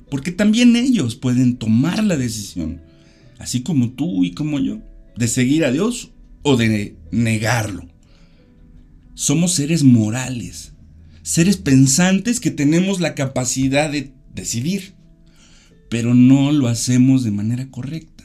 porque 0.10 0.32
también 0.32 0.76
ellos 0.76 1.16
pueden 1.16 1.58
tomar 1.58 2.04
la 2.04 2.18
decisión, 2.18 2.82
así 3.38 3.62
como 3.62 3.92
tú 3.92 4.24
y 4.24 4.32
como 4.32 4.60
yo, 4.60 4.82
de 5.16 5.28
seguir 5.28 5.64
a 5.64 5.72
Dios 5.72 6.12
o 6.42 6.58
de 6.58 6.96
negarlo. 7.12 7.88
Somos 9.14 9.54
seres 9.54 9.84
morales, 9.84 10.74
seres 11.28 11.58
pensantes 11.58 12.40
que 12.40 12.52
tenemos 12.52 13.02
la 13.02 13.14
capacidad 13.14 13.92
de 13.92 14.14
decidir, 14.34 14.94
pero 15.90 16.14
no 16.14 16.54
lo 16.54 16.70
hacemos 16.70 17.26
de 17.26 17.32
manera 17.32 17.70
correcta. 17.70 18.24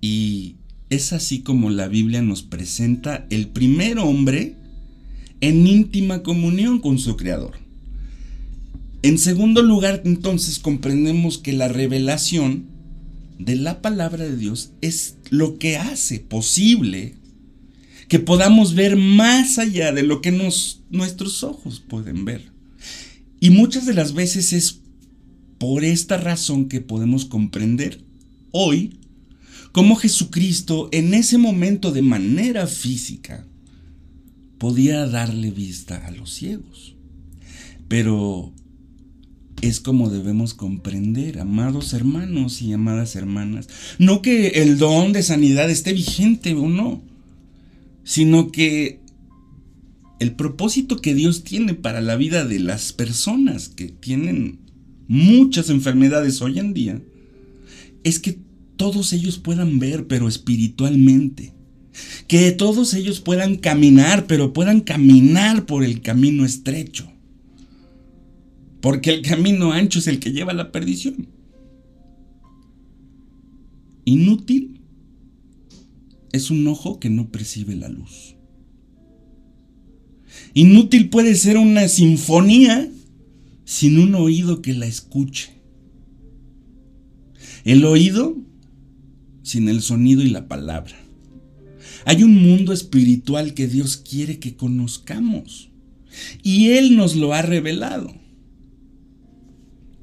Y 0.00 0.56
es 0.88 1.12
así 1.12 1.40
como 1.42 1.68
la 1.68 1.86
Biblia 1.86 2.22
nos 2.22 2.42
presenta 2.42 3.26
el 3.28 3.48
primer 3.48 3.98
hombre 3.98 4.54
en 5.42 5.66
íntima 5.66 6.22
comunión 6.22 6.80
con 6.80 6.98
su 6.98 7.14
Creador. 7.14 7.58
En 9.02 9.18
segundo 9.18 9.60
lugar, 9.60 10.00
entonces 10.06 10.58
comprendemos 10.58 11.36
que 11.36 11.52
la 11.52 11.68
revelación 11.68 12.64
de 13.38 13.56
la 13.56 13.82
palabra 13.82 14.24
de 14.24 14.36
Dios 14.38 14.72
es 14.80 15.18
lo 15.28 15.58
que 15.58 15.76
hace 15.76 16.20
posible 16.20 17.19
que 18.10 18.18
podamos 18.18 18.74
ver 18.74 18.96
más 18.96 19.60
allá 19.60 19.92
de 19.92 20.02
lo 20.02 20.20
que 20.20 20.32
nuestros 20.32 21.44
ojos 21.44 21.78
pueden 21.78 22.24
ver. 22.24 22.50
Y 23.38 23.50
muchas 23.50 23.86
de 23.86 23.94
las 23.94 24.14
veces 24.14 24.52
es 24.52 24.80
por 25.58 25.84
esta 25.84 26.16
razón 26.16 26.68
que 26.68 26.80
podemos 26.80 27.24
comprender 27.24 28.02
hoy 28.50 28.98
cómo 29.70 29.94
Jesucristo 29.94 30.88
en 30.90 31.14
ese 31.14 31.38
momento 31.38 31.92
de 31.92 32.02
manera 32.02 32.66
física 32.66 33.46
podía 34.58 35.06
darle 35.06 35.52
vista 35.52 36.04
a 36.04 36.10
los 36.10 36.34
ciegos. 36.34 36.96
Pero 37.86 38.52
es 39.60 39.78
como 39.78 40.10
debemos 40.10 40.52
comprender, 40.54 41.38
amados 41.38 41.92
hermanos 41.92 42.60
y 42.60 42.72
amadas 42.72 43.14
hermanas, 43.14 43.68
no 44.00 44.20
que 44.20 44.48
el 44.48 44.78
don 44.78 45.12
de 45.12 45.22
sanidad 45.22 45.70
esté 45.70 45.92
vigente 45.92 46.54
o 46.54 46.68
no, 46.68 47.08
sino 48.04 48.50
que 48.50 49.00
el 50.20 50.34
propósito 50.34 51.00
que 51.00 51.14
Dios 51.14 51.44
tiene 51.44 51.74
para 51.74 52.00
la 52.00 52.16
vida 52.16 52.44
de 52.44 52.60
las 52.60 52.92
personas 52.92 53.68
que 53.68 53.86
tienen 53.86 54.58
muchas 55.08 55.70
enfermedades 55.70 56.42
hoy 56.42 56.58
en 56.58 56.74
día 56.74 57.02
es 58.04 58.18
que 58.18 58.38
todos 58.76 59.12
ellos 59.12 59.38
puedan 59.38 59.78
ver, 59.78 60.06
pero 60.06 60.28
espiritualmente. 60.28 61.52
Que 62.28 62.52
todos 62.52 62.94
ellos 62.94 63.20
puedan 63.20 63.56
caminar, 63.56 64.26
pero 64.26 64.52
puedan 64.52 64.80
caminar 64.80 65.66
por 65.66 65.84
el 65.84 66.00
camino 66.00 66.44
estrecho. 66.44 67.10
Porque 68.80 69.10
el 69.10 69.22
camino 69.22 69.72
ancho 69.72 69.98
es 69.98 70.06
el 70.06 70.18
que 70.18 70.32
lleva 70.32 70.52
a 70.52 70.54
la 70.54 70.72
perdición. 70.72 71.28
Inútil 74.04 74.79
es 76.32 76.50
un 76.50 76.66
ojo 76.68 77.00
que 77.00 77.10
no 77.10 77.30
percibe 77.30 77.74
la 77.74 77.88
luz. 77.88 78.36
Inútil 80.54 81.10
puede 81.10 81.34
ser 81.34 81.56
una 81.56 81.88
sinfonía 81.88 82.90
sin 83.64 83.98
un 83.98 84.14
oído 84.14 84.62
que 84.62 84.74
la 84.74 84.86
escuche. 84.86 85.50
El 87.64 87.84
oído 87.84 88.36
sin 89.42 89.68
el 89.68 89.82
sonido 89.82 90.22
y 90.22 90.30
la 90.30 90.48
palabra. 90.48 90.96
Hay 92.04 92.22
un 92.22 92.42
mundo 92.42 92.72
espiritual 92.72 93.54
que 93.54 93.66
Dios 93.66 93.96
quiere 93.96 94.38
que 94.38 94.56
conozcamos 94.56 95.70
y 96.42 96.70
Él 96.70 96.96
nos 96.96 97.16
lo 97.16 97.34
ha 97.34 97.42
revelado. 97.42 98.14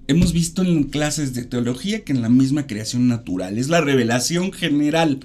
Hemos 0.08 0.32
visto 0.32 0.64
en 0.64 0.86
clases 0.86 1.34
de 1.34 1.44
teología 1.44 2.06
que 2.06 2.14
en 2.14 2.22
la 2.22 2.30
misma 2.30 2.68
creación 2.68 3.08
natural 3.08 3.58
es 3.58 3.68
la 3.68 3.82
revelación 3.82 4.54
general 4.54 5.20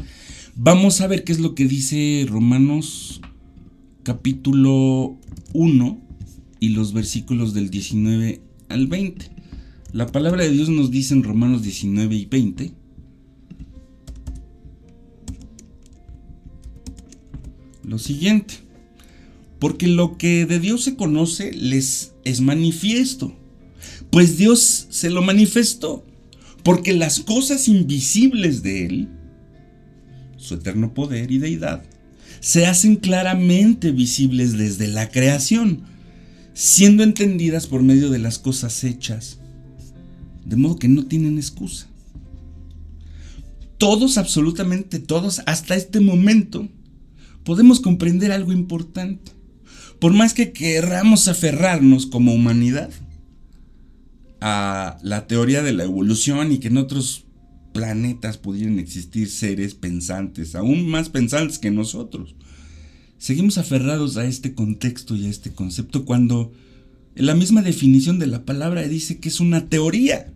Vamos 0.54 1.00
a 1.00 1.06
ver 1.06 1.24
qué 1.24 1.32
es 1.32 1.40
lo 1.40 1.54
que 1.54 1.66
dice 1.66 2.26
Romanos 2.28 3.22
capítulo 4.02 5.16
1 5.54 6.00
y 6.60 6.68
los 6.68 6.92
versículos 6.92 7.54
del 7.54 7.70
19 7.70 8.42
al 8.68 8.86
20. 8.86 9.30
La 9.92 10.08
palabra 10.08 10.42
de 10.42 10.50
Dios 10.50 10.68
nos 10.68 10.90
dice 10.90 11.14
en 11.14 11.22
Romanos 11.22 11.62
19 11.62 12.14
y 12.14 12.26
20. 12.26 12.72
Lo 17.84 17.98
siguiente, 17.98 18.56
porque 19.58 19.88
lo 19.88 20.18
que 20.18 20.44
de 20.44 20.60
Dios 20.60 20.84
se 20.84 20.96
conoce 20.96 21.52
les 21.52 22.12
es 22.24 22.42
manifiesto, 22.42 23.34
pues 24.10 24.36
Dios 24.36 24.86
se 24.90 25.08
lo 25.08 25.22
manifestó, 25.22 26.04
porque 26.62 26.92
las 26.92 27.20
cosas 27.20 27.68
invisibles 27.68 28.62
de 28.62 28.86
Él, 28.86 29.08
su 30.42 30.54
eterno 30.54 30.92
poder 30.92 31.30
y 31.30 31.38
deidad, 31.38 31.82
se 32.40 32.66
hacen 32.66 32.96
claramente 32.96 33.92
visibles 33.92 34.58
desde 34.58 34.88
la 34.88 35.10
creación, 35.10 35.82
siendo 36.54 37.02
entendidas 37.02 37.66
por 37.66 37.82
medio 37.82 38.10
de 38.10 38.18
las 38.18 38.38
cosas 38.38 38.82
hechas, 38.84 39.38
de 40.44 40.56
modo 40.56 40.78
que 40.78 40.88
no 40.88 41.06
tienen 41.06 41.38
excusa. 41.38 41.86
Todos, 43.78 44.18
absolutamente 44.18 44.98
todos, 44.98 45.42
hasta 45.46 45.76
este 45.76 46.00
momento, 46.00 46.68
podemos 47.44 47.80
comprender 47.80 48.32
algo 48.32 48.52
importante. 48.52 49.32
Por 49.98 50.12
más 50.12 50.34
que 50.34 50.52
querramos 50.52 51.28
aferrarnos 51.28 52.06
como 52.06 52.34
humanidad 52.34 52.90
a 54.40 54.98
la 55.02 55.28
teoría 55.28 55.62
de 55.62 55.72
la 55.72 55.84
evolución 55.84 56.50
y 56.50 56.58
que 56.58 56.68
en 56.68 56.76
otros 56.76 57.24
planetas 57.72 58.38
pudieran 58.38 58.78
existir 58.78 59.28
seres 59.28 59.74
pensantes, 59.74 60.54
aún 60.54 60.88
más 60.88 61.08
pensantes 61.08 61.58
que 61.58 61.70
nosotros. 61.70 62.34
Seguimos 63.18 63.58
aferrados 63.58 64.16
a 64.16 64.26
este 64.26 64.54
contexto 64.54 65.16
y 65.16 65.26
a 65.26 65.30
este 65.30 65.52
concepto 65.52 66.04
cuando 66.04 66.52
la 67.14 67.34
misma 67.34 67.62
definición 67.62 68.18
de 68.18 68.26
la 68.26 68.44
palabra 68.44 68.86
dice 68.88 69.18
que 69.18 69.28
es 69.28 69.40
una 69.40 69.68
teoría. 69.68 70.32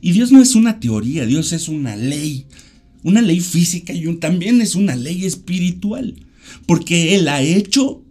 Y 0.00 0.12
Dios 0.12 0.32
no 0.32 0.40
es 0.42 0.54
una 0.54 0.80
teoría, 0.80 1.26
Dios 1.26 1.52
es 1.52 1.68
una 1.68 1.96
ley, 1.96 2.46
una 3.02 3.22
ley 3.22 3.40
física 3.40 3.92
y 3.92 4.12
también 4.16 4.60
es 4.60 4.74
una 4.74 4.96
ley 4.96 5.24
espiritual, 5.24 6.14
porque 6.66 7.14
Él 7.14 7.28
ha 7.28 7.42
hecho 7.42 8.04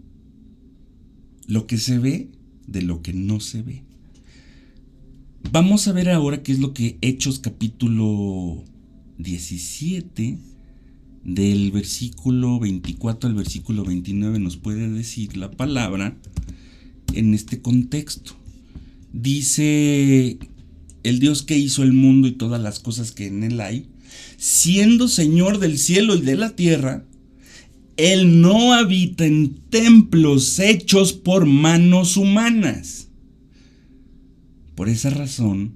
lo 1.48 1.68
que 1.68 1.78
se 1.78 1.98
ve 1.98 2.30
de 2.68 2.82
lo 2.84 3.02
que 3.02 3.14
no 3.14 3.40
se 3.40 3.62
ve. 3.62 3.84
Vamos 5.52 5.88
a 5.88 5.94
ver 5.94 6.10
ahora 6.10 6.44
qué 6.44 6.52
es 6.52 6.60
lo 6.60 6.76
que 6.76 7.00
Hechos 7.02 7.40
capítulo 7.40 8.64
17 9.18 10.38
del 11.24 11.72
versículo 11.72 12.60
24 12.60 13.28
al 13.28 13.36
versículo 13.36 13.84
29 13.84 14.38
nos 14.38 14.58
puede 14.58 14.88
decir 14.90 15.38
la 15.38 15.50
palabra 15.50 16.16
en 17.16 17.34
este 17.34 17.64
contexto. 17.64 18.34
Dice 19.12 20.38
el 21.02 21.20
Dios 21.20 21.42
que 21.42 21.58
hizo 21.58 21.82
el 21.82 21.94
mundo 21.94 22.28
y 22.28 22.34
todas 22.34 22.62
las 22.62 22.80
cosas 22.80 23.12
que 23.12 23.26
en 23.26 23.44
él 23.44 23.60
hay, 23.60 23.90
siendo 24.38 25.08
Señor 25.08 25.58
del 25.58 25.80
cielo 25.80 26.16
y 26.16 26.22
de 26.22 26.36
la 26.36 26.56
tierra, 26.56 27.06
Él 27.98 28.40
no 28.40 28.74
habita 28.74 29.26
en 29.26 29.56
templos 29.72 30.60
hechos 30.60 31.14
por 31.14 31.48
manos 31.48 32.18
humanas 32.18 33.09
por 34.80 34.88
esa 34.88 35.10
razón, 35.10 35.74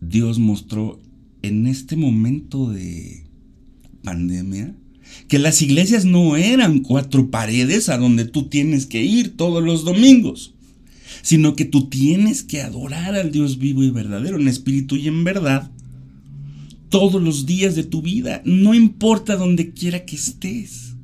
Dios 0.00 0.38
mostró 0.38 1.02
en 1.42 1.66
este 1.66 1.96
momento 1.96 2.70
de 2.70 3.24
pandemia 4.02 4.74
que 5.28 5.38
las 5.38 5.60
iglesias 5.60 6.06
no 6.06 6.38
eran 6.38 6.78
cuatro 6.78 7.30
paredes 7.30 7.90
a 7.90 7.98
donde 7.98 8.24
tú 8.24 8.48
tienes 8.48 8.86
que 8.86 9.04
ir 9.04 9.36
todos 9.36 9.62
los 9.62 9.84
domingos, 9.84 10.54
sino 11.20 11.56
que 11.56 11.66
tú 11.66 11.90
tienes 11.90 12.42
que 12.42 12.62
adorar 12.62 13.16
al 13.16 13.30
Dios 13.30 13.58
vivo 13.58 13.82
y 13.82 13.90
verdadero 13.90 14.40
en 14.40 14.48
espíritu 14.48 14.96
y 14.96 15.06
en 15.08 15.22
verdad 15.22 15.70
todos 16.88 17.22
los 17.22 17.44
días 17.44 17.74
de 17.74 17.84
tu 17.84 18.00
vida, 18.00 18.40
no 18.46 18.72
importa 18.72 19.36
donde 19.36 19.74
quiera 19.74 20.06
que 20.06 20.16
estés. 20.16 20.94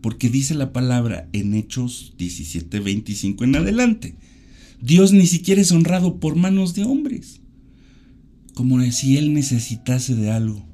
Porque 0.00 0.28
dice 0.28 0.56
la 0.56 0.72
palabra 0.72 1.28
en 1.32 1.54
Hechos 1.54 2.14
17, 2.18 2.80
25 2.80 3.44
en 3.44 3.54
adelante. 3.54 4.16
Dios 4.84 5.14
ni 5.14 5.26
siquiera 5.26 5.62
es 5.62 5.72
honrado 5.72 6.20
por 6.20 6.36
manos 6.36 6.74
de 6.74 6.84
hombres, 6.84 7.40
como 8.52 8.82
si 8.92 9.16
Él 9.16 9.32
necesitase 9.32 10.14
de 10.14 10.30
algo. 10.30 10.68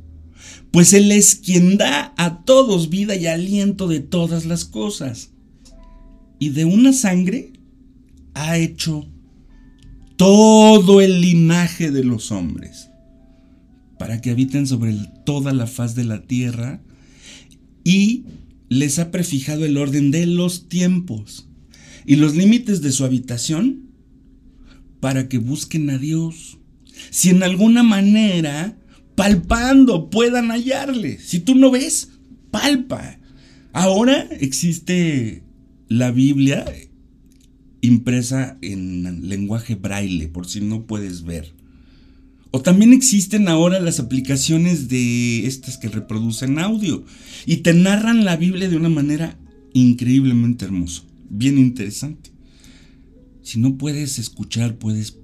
Pues 0.72 0.94
Él 0.94 1.12
es 1.12 1.36
quien 1.36 1.78
da 1.78 2.12
a 2.16 2.42
todos 2.42 2.90
vida 2.90 3.14
y 3.14 3.28
aliento 3.28 3.86
de 3.86 4.00
todas 4.00 4.46
las 4.46 4.64
cosas. 4.64 5.30
Y 6.40 6.48
de 6.48 6.64
una 6.64 6.92
sangre 6.92 7.52
ha 8.34 8.58
hecho 8.58 9.06
todo 10.16 11.00
el 11.00 11.20
linaje 11.20 11.92
de 11.92 12.02
los 12.02 12.32
hombres, 12.32 12.90
para 13.96 14.20
que 14.20 14.30
habiten 14.30 14.66
sobre 14.66 14.96
toda 15.24 15.52
la 15.52 15.68
faz 15.68 15.94
de 15.94 16.02
la 16.02 16.22
tierra, 16.22 16.82
y 17.84 18.24
les 18.68 18.98
ha 18.98 19.12
prefijado 19.12 19.64
el 19.64 19.76
orden 19.76 20.10
de 20.10 20.26
los 20.26 20.68
tiempos 20.68 21.48
y 22.04 22.16
los 22.16 22.34
límites 22.34 22.82
de 22.82 22.90
su 22.90 23.04
habitación, 23.04 23.89
para 25.00 25.28
que 25.28 25.38
busquen 25.38 25.90
a 25.90 25.98
Dios. 25.98 26.58
Si 27.10 27.30
en 27.30 27.42
alguna 27.42 27.82
manera, 27.82 28.76
palpando, 29.14 30.10
puedan 30.10 30.50
hallarle. 30.50 31.18
Si 31.18 31.40
tú 31.40 31.54
no 31.54 31.70
ves, 31.70 32.10
palpa. 32.50 33.18
Ahora 33.72 34.28
existe 34.40 35.42
la 35.88 36.10
Biblia 36.10 36.64
impresa 37.80 38.58
en 38.60 39.28
lenguaje 39.28 39.74
braille, 39.74 40.28
por 40.28 40.46
si 40.46 40.60
no 40.60 40.86
puedes 40.86 41.22
ver. 41.24 41.54
O 42.50 42.60
también 42.60 42.92
existen 42.92 43.48
ahora 43.48 43.78
las 43.80 44.00
aplicaciones 44.00 44.88
de 44.88 45.46
estas 45.46 45.78
que 45.78 45.88
reproducen 45.88 46.58
audio 46.58 47.04
y 47.46 47.58
te 47.58 47.72
narran 47.74 48.24
la 48.24 48.36
Biblia 48.36 48.68
de 48.68 48.76
una 48.76 48.88
manera 48.88 49.38
increíblemente 49.72 50.64
hermosa, 50.64 51.02
bien 51.28 51.58
interesante. 51.58 52.29
Si 53.50 53.58
no 53.58 53.78
puedes 53.78 54.20
escuchar, 54.20 54.78
puedes 54.78 55.18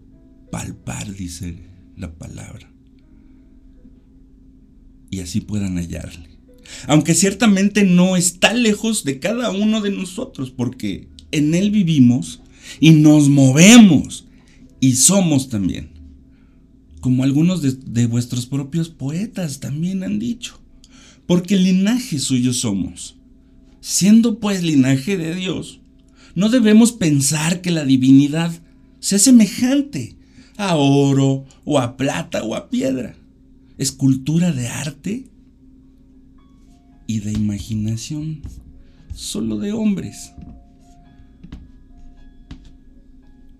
palpar, 0.51 1.15
dice 1.15 1.59
la 1.97 2.13
palabra. 2.13 2.69
Y 5.13 5.21
así 5.21 5.41
puedan 5.41 5.77
hallarle. 5.77 6.29
Aunque 6.89 7.15
ciertamente 7.15 7.85
no 7.85 8.17
está 8.17 8.53
lejos 8.53 9.05
de 9.05 9.21
cada 9.21 9.53
uno 9.53 9.81
de 9.81 9.93
nosotros, 9.93 10.51
porque 10.51 11.07
en 11.31 11.55
Él 11.55 11.71
vivimos 11.71 12.41
y 12.81 12.91
nos 12.91 13.29
movemos 13.29 14.27
y 14.81 14.97
somos 14.97 15.49
también. 15.49 15.91
Como 16.99 17.23
algunos 17.23 17.63
de, 17.63 18.07
vuestros 18.07 18.47
propios 18.47 18.89
poetas 18.89 19.61
también 19.61 20.03
han 20.03 20.19
dicho. 20.19 20.61
Porque 21.29 21.57
linaje 21.57 22.19
suyo 22.19 22.53
somos. 22.53 23.15
Siendo 23.81 24.41
pues 24.41 24.65
linaje 24.65 25.17
de 25.17 25.33
Dios, 25.37 25.79
no 26.37 26.49
debemos 26.49 26.93
pensar 26.93 27.61
que 27.61 27.73
la 27.73 27.85
divinidad 27.85 28.53
sea 29.01 29.19
semejante 29.19 30.15
a 30.57 30.77
oro 30.77 31.45
o 31.65 31.81
a 31.81 31.97
plata 31.97 32.45
o 32.45 32.55
a 32.55 32.71
piedra. 32.71 33.17
Escultura 33.77 34.53
de 34.53 34.69
arte 34.69 35.29
y 37.09 37.19
de 37.19 37.33
imaginación 37.33 38.43
solo 39.13 39.59
de 39.59 39.73
hombres. 39.73 40.33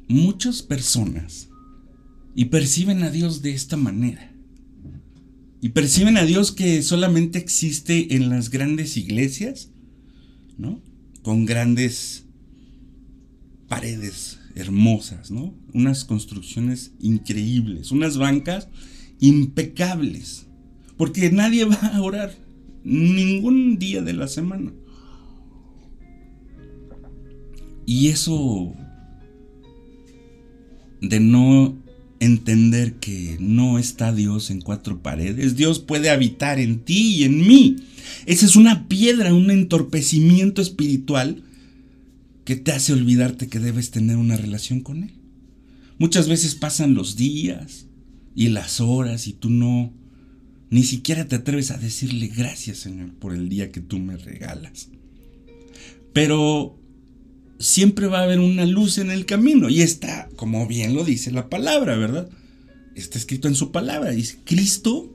muchas 0.09 0.63
personas 0.63 1.49
y 2.35 2.47
perciben 2.47 3.03
a 3.03 3.11
Dios 3.11 3.43
de 3.43 3.53
esta 3.53 3.77
manera. 3.77 4.33
Y 5.61 5.71
perciben 5.71 6.17
a 6.17 6.25
Dios 6.25 6.53
que 6.53 6.83
solamente 6.83 7.39
existe 7.39 8.15
en 8.15 8.29
las 8.29 8.51
grandes 8.51 8.97
iglesias, 8.97 9.71
¿no? 10.59 10.81
Con 11.23 11.45
grandes 11.45 12.26
paredes 13.69 14.39
hermosas, 14.55 15.31
¿no? 15.31 15.55
Unas 15.75 16.05
construcciones 16.05 16.93
increíbles, 16.99 17.93
unas 17.93 18.17
bancas 18.17 18.69
impecables. 19.21 20.47
Porque 20.97 21.31
nadie 21.31 21.65
va 21.65 21.77
a 21.77 22.01
orar 22.01 22.35
ningún 22.85 23.79
día 23.79 24.03
de 24.03 24.15
la 24.15 24.29
semana. 24.29 24.73
Y 27.85 28.09
eso 28.09 28.75
de 31.01 31.21
no 31.21 31.77
entender 32.19 32.95
que 32.95 33.37
no 33.39 33.79
está 33.79 34.13
Dios 34.13 34.51
en 34.51 34.61
cuatro 34.61 35.03
paredes. 35.03 35.57
Dios 35.57 35.79
puede 35.79 36.11
habitar 36.11 36.59
en 36.59 36.81
ti 36.81 37.17
y 37.17 37.25
en 37.25 37.47
mí. 37.47 37.77
Esa 38.25 38.47
es 38.47 38.57
una 38.57 38.89
piedra, 38.89 39.35
un 39.35 39.51
entorpecimiento 39.51 40.63
espiritual 40.63 41.43
que 42.47 42.57
te 42.57 42.73
hace 42.73 42.95
olvidarte 42.95 43.49
que 43.49 43.59
debes 43.59 43.91
tener 43.91 44.17
una 44.17 44.37
relación 44.37 44.81
con 44.81 45.03
Él. 45.03 45.13
Muchas 45.99 46.29
veces 46.29 46.55
pasan 46.55 46.95
los 46.95 47.17
días 47.17 47.87
y 48.35 48.49
las 48.49 48.81
horas 48.81 49.27
y 49.27 49.33
tú 49.33 49.51
no, 49.51 49.93
ni 50.71 50.85
siquiera 50.85 51.27
te 51.27 51.37
atreves 51.37 51.73
a 51.73 51.77
decirle 51.77 52.29
gracias 52.29 52.79
Señor 52.79 53.13
por 53.15 53.35
el 53.35 53.49
día 53.49 53.73
que 53.73 53.81
tú 53.81 53.99
me 53.99 54.17
regalas. 54.17 54.89
Pero 56.13 56.79
siempre 57.59 58.07
va 58.07 58.21
a 58.21 58.23
haber 58.23 58.39
una 58.39 58.65
luz 58.65 58.99
en 58.99 59.11
el 59.11 59.27
camino. 59.27 59.69
Y 59.69 59.83
está, 59.83 60.29
como 60.37 60.67
bien 60.69 60.95
lo 60.95 61.05
dice 61.05 61.33
la 61.33 61.51
palabra, 61.51 61.97
¿verdad? 61.97 62.29
Está 62.95 63.19
escrito 63.19 63.49
en 63.49 63.57
su 63.57 63.73
palabra. 63.73 64.11
Dice, 64.13 64.39
Cristo 64.45 65.13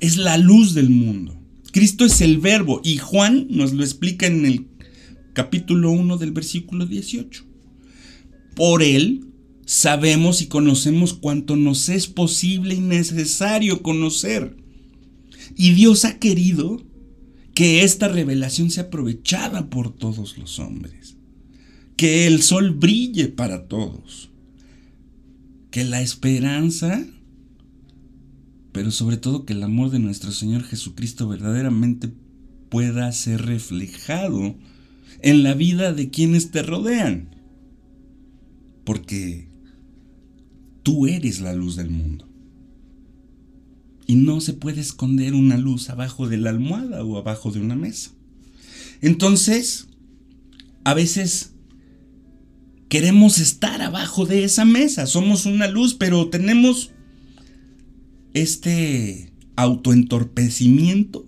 es 0.00 0.18
la 0.18 0.36
luz 0.36 0.74
del 0.74 0.90
mundo. 0.90 1.40
Cristo 1.72 2.04
es 2.04 2.20
el 2.20 2.38
verbo. 2.38 2.80
Y 2.84 2.98
Juan 2.98 3.46
nos 3.50 3.72
lo 3.72 3.82
explica 3.82 4.26
en 4.26 4.46
el 4.46 4.66
capítulo 5.34 5.90
1 5.90 6.16
del 6.16 6.32
versículo 6.32 6.86
18. 6.86 7.44
Por 8.56 8.82
él 8.82 9.26
sabemos 9.66 10.40
y 10.40 10.46
conocemos 10.46 11.12
cuanto 11.12 11.56
nos 11.56 11.90
es 11.90 12.06
posible 12.06 12.74
y 12.74 12.80
necesario 12.80 13.82
conocer. 13.82 14.56
Y 15.56 15.74
Dios 15.74 16.06
ha 16.06 16.18
querido 16.18 16.82
que 17.52 17.82
esta 17.82 18.08
revelación 18.08 18.70
sea 18.70 18.84
aprovechada 18.84 19.68
por 19.68 19.94
todos 19.94 20.38
los 20.38 20.58
hombres 20.58 21.14
que 21.96 22.26
el 22.26 22.42
sol 22.42 22.70
brille 22.70 23.28
para 23.28 23.68
todos, 23.68 24.30
que 25.70 25.84
la 25.84 26.02
esperanza, 26.02 27.06
pero 28.72 28.90
sobre 28.90 29.16
todo 29.16 29.44
que 29.44 29.52
el 29.52 29.62
amor 29.62 29.90
de 29.90 30.00
nuestro 30.00 30.32
Señor 30.32 30.64
Jesucristo 30.64 31.28
verdaderamente 31.28 32.12
pueda 32.68 33.10
ser 33.12 33.42
reflejado 33.42 34.56
en 35.20 35.42
la 35.42 35.54
vida 35.54 35.92
de 35.92 36.10
quienes 36.10 36.50
te 36.50 36.62
rodean, 36.62 37.34
porque 38.84 39.48
tú 40.82 41.06
eres 41.06 41.40
la 41.40 41.54
luz 41.54 41.76
del 41.76 41.90
mundo. 41.90 42.28
Y 44.06 44.16
no 44.16 44.40
se 44.40 44.52
puede 44.52 44.80
esconder 44.80 45.34
una 45.34 45.56
luz 45.56 45.88
abajo 45.88 46.28
de 46.28 46.36
la 46.36 46.50
almohada 46.50 47.02
o 47.04 47.16
abajo 47.16 47.50
de 47.50 47.60
una 47.60 47.74
mesa. 47.74 48.10
Entonces, 49.00 49.88
a 50.84 50.92
veces 50.92 51.54
queremos 52.88 53.38
estar 53.38 53.82
abajo 53.82 54.26
de 54.26 54.44
esa 54.44 54.64
mesa. 54.64 55.06
Somos 55.06 55.46
una 55.46 55.66
luz, 55.68 55.94
pero 55.94 56.28
tenemos 56.28 56.92
este 58.34 59.32
autoentorpecimiento, 59.56 61.26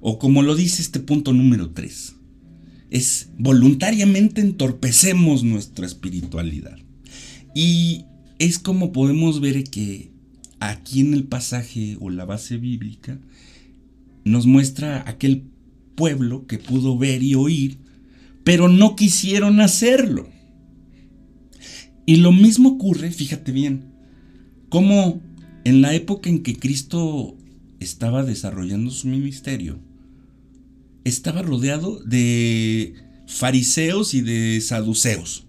o 0.00 0.18
como 0.18 0.42
lo 0.42 0.54
dice 0.54 0.82
este 0.82 1.00
punto 1.00 1.32
número 1.32 1.70
3, 1.70 2.15
es 2.90 3.30
voluntariamente 3.38 4.40
entorpecemos 4.40 5.42
nuestra 5.44 5.86
espiritualidad. 5.86 6.78
Y 7.54 8.04
es 8.38 8.58
como 8.58 8.92
podemos 8.92 9.40
ver 9.40 9.64
que 9.64 10.10
aquí 10.60 11.00
en 11.00 11.14
el 11.14 11.24
pasaje 11.24 11.96
o 12.00 12.10
la 12.10 12.24
base 12.24 12.56
bíblica 12.56 13.18
nos 14.24 14.46
muestra 14.46 15.04
aquel 15.08 15.44
pueblo 15.94 16.46
que 16.46 16.58
pudo 16.58 16.98
ver 16.98 17.22
y 17.22 17.34
oír, 17.34 17.78
pero 18.44 18.68
no 18.68 18.96
quisieron 18.96 19.60
hacerlo. 19.60 20.28
Y 22.04 22.16
lo 22.16 22.32
mismo 22.32 22.70
ocurre, 22.70 23.10
fíjate 23.10 23.52
bien, 23.52 23.84
como 24.68 25.20
en 25.64 25.80
la 25.80 25.94
época 25.94 26.30
en 26.30 26.42
que 26.42 26.56
Cristo 26.56 27.36
estaba 27.80 28.22
desarrollando 28.22 28.90
su 28.90 29.08
ministerio, 29.08 29.80
estaba 31.08 31.42
rodeado 31.42 32.00
de 32.04 32.94
fariseos 33.26 34.14
y 34.14 34.22
de 34.22 34.60
saduceos. 34.60 35.46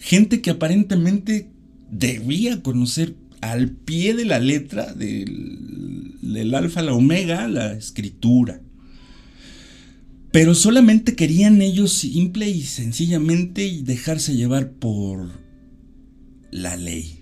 Gente 0.00 0.40
que 0.42 0.50
aparentemente 0.50 1.50
debía 1.90 2.62
conocer 2.62 3.16
al 3.40 3.70
pie 3.70 4.14
de 4.14 4.24
la 4.24 4.38
letra 4.38 4.92
del, 4.92 6.54
alfa 6.54 6.82
la 6.82 6.92
omega 6.92 7.48
la 7.48 7.72
escritura. 7.72 8.60
Pero 10.30 10.54
solamente 10.54 11.14
querían 11.14 11.60
ellos 11.62 11.92
simple 11.92 12.48
y 12.48 12.62
sencillamente 12.62 13.80
dejarse 13.82 14.34
llevar 14.34 14.72
por 14.72 15.30
la 16.50 16.76
ley. 16.76 17.18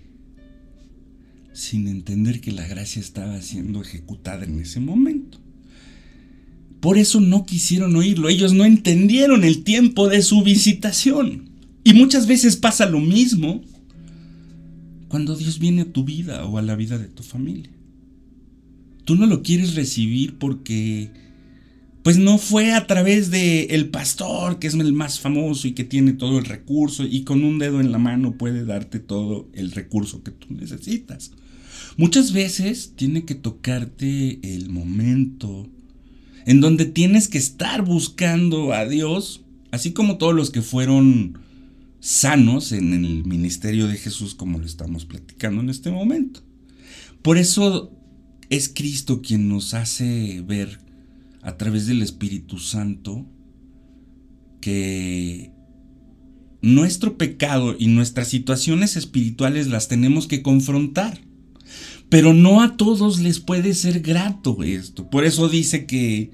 sin 1.53 1.87
entender 1.89 2.39
que 2.39 2.53
la 2.53 2.65
gracia 2.65 3.01
estaba 3.01 3.39
siendo 3.41 3.81
ejecutada 3.81 4.45
en 4.45 4.61
ese 4.61 4.79
momento. 4.79 5.37
Por 6.81 6.97
eso 6.97 7.21
no 7.21 7.45
quisieron 7.45 7.95
oírlo, 7.95 8.27
ellos 8.27 8.53
no 8.53 8.65
entendieron 8.65 9.43
el 9.43 9.63
tiempo 9.63 10.09
de 10.09 10.23
su 10.23 10.43
visitación. 10.43 11.51
Y 11.83 11.93
muchas 11.93 12.27
veces 12.27 12.57
pasa 12.57 12.87
lo 12.87 12.99
mismo 12.99 13.61
cuando 15.07 15.35
Dios 15.35 15.59
viene 15.59 15.83
a 15.83 15.91
tu 15.91 16.03
vida 16.03 16.43
o 16.45 16.57
a 16.57 16.61
la 16.63 16.75
vida 16.75 16.97
de 16.97 17.07
tu 17.07 17.21
familia. 17.21 17.69
Tú 19.05 19.15
no 19.15 19.27
lo 19.27 19.43
quieres 19.43 19.75
recibir 19.75 20.37
porque 20.39 21.11
pues 22.01 22.17
no 22.17 22.39
fue 22.39 22.73
a 22.73 22.87
través 22.87 23.29
de 23.29 23.65
el 23.65 23.89
pastor 23.89 24.57
que 24.57 24.67
es 24.67 24.73
el 24.73 24.93
más 24.93 25.19
famoso 25.19 25.67
y 25.67 25.73
que 25.73 25.83
tiene 25.83 26.13
todo 26.13 26.39
el 26.39 26.45
recurso 26.45 27.03
y 27.03 27.23
con 27.23 27.43
un 27.43 27.59
dedo 27.59 27.79
en 27.79 27.91
la 27.91 27.99
mano 27.99 28.37
puede 28.37 28.65
darte 28.65 28.99
todo 28.99 29.47
el 29.53 29.71
recurso 29.71 30.23
que 30.23 30.31
tú 30.31 30.47
necesitas. 30.49 31.31
Muchas 31.97 32.31
veces 32.31 32.93
tiene 32.95 33.25
que 33.25 33.35
tocarte 33.35 34.39
el 34.55 34.69
momento 34.69 35.69
en 36.45 36.61
donde 36.61 36.85
tienes 36.85 37.27
que 37.27 37.37
estar 37.37 37.83
buscando 37.83 38.73
a 38.73 38.85
Dios, 38.85 39.43
así 39.71 39.93
como 39.93 40.17
todos 40.17 40.33
los 40.33 40.51
que 40.51 40.61
fueron 40.61 41.39
sanos 41.99 42.71
en 42.71 42.93
el 42.93 43.25
ministerio 43.25 43.87
de 43.87 43.97
Jesús 43.97 44.35
como 44.35 44.57
lo 44.57 44.65
estamos 44.65 45.05
platicando 45.05 45.61
en 45.61 45.69
este 45.69 45.91
momento. 45.91 46.41
Por 47.21 47.37
eso 47.37 47.91
es 48.49 48.69
Cristo 48.69 49.21
quien 49.21 49.47
nos 49.47 49.73
hace 49.73 50.43
ver 50.45 50.79
a 51.41 51.57
través 51.57 51.87
del 51.87 52.01
Espíritu 52.01 52.57
Santo 52.57 53.25
que 54.59 55.51
nuestro 56.61 57.17
pecado 57.17 57.75
y 57.77 57.87
nuestras 57.87 58.27
situaciones 58.27 58.95
espirituales 58.95 59.67
las 59.67 59.87
tenemos 59.87 60.27
que 60.27 60.41
confrontar. 60.41 61.21
Pero 62.11 62.33
no 62.33 62.61
a 62.61 62.75
todos 62.75 63.21
les 63.21 63.39
puede 63.39 63.73
ser 63.73 64.01
grato 64.01 64.63
esto. 64.63 65.09
Por 65.09 65.23
eso 65.23 65.47
dice 65.47 65.85
que 65.85 66.29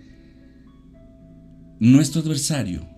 nuestro 1.80 2.24
adversario 2.24 2.90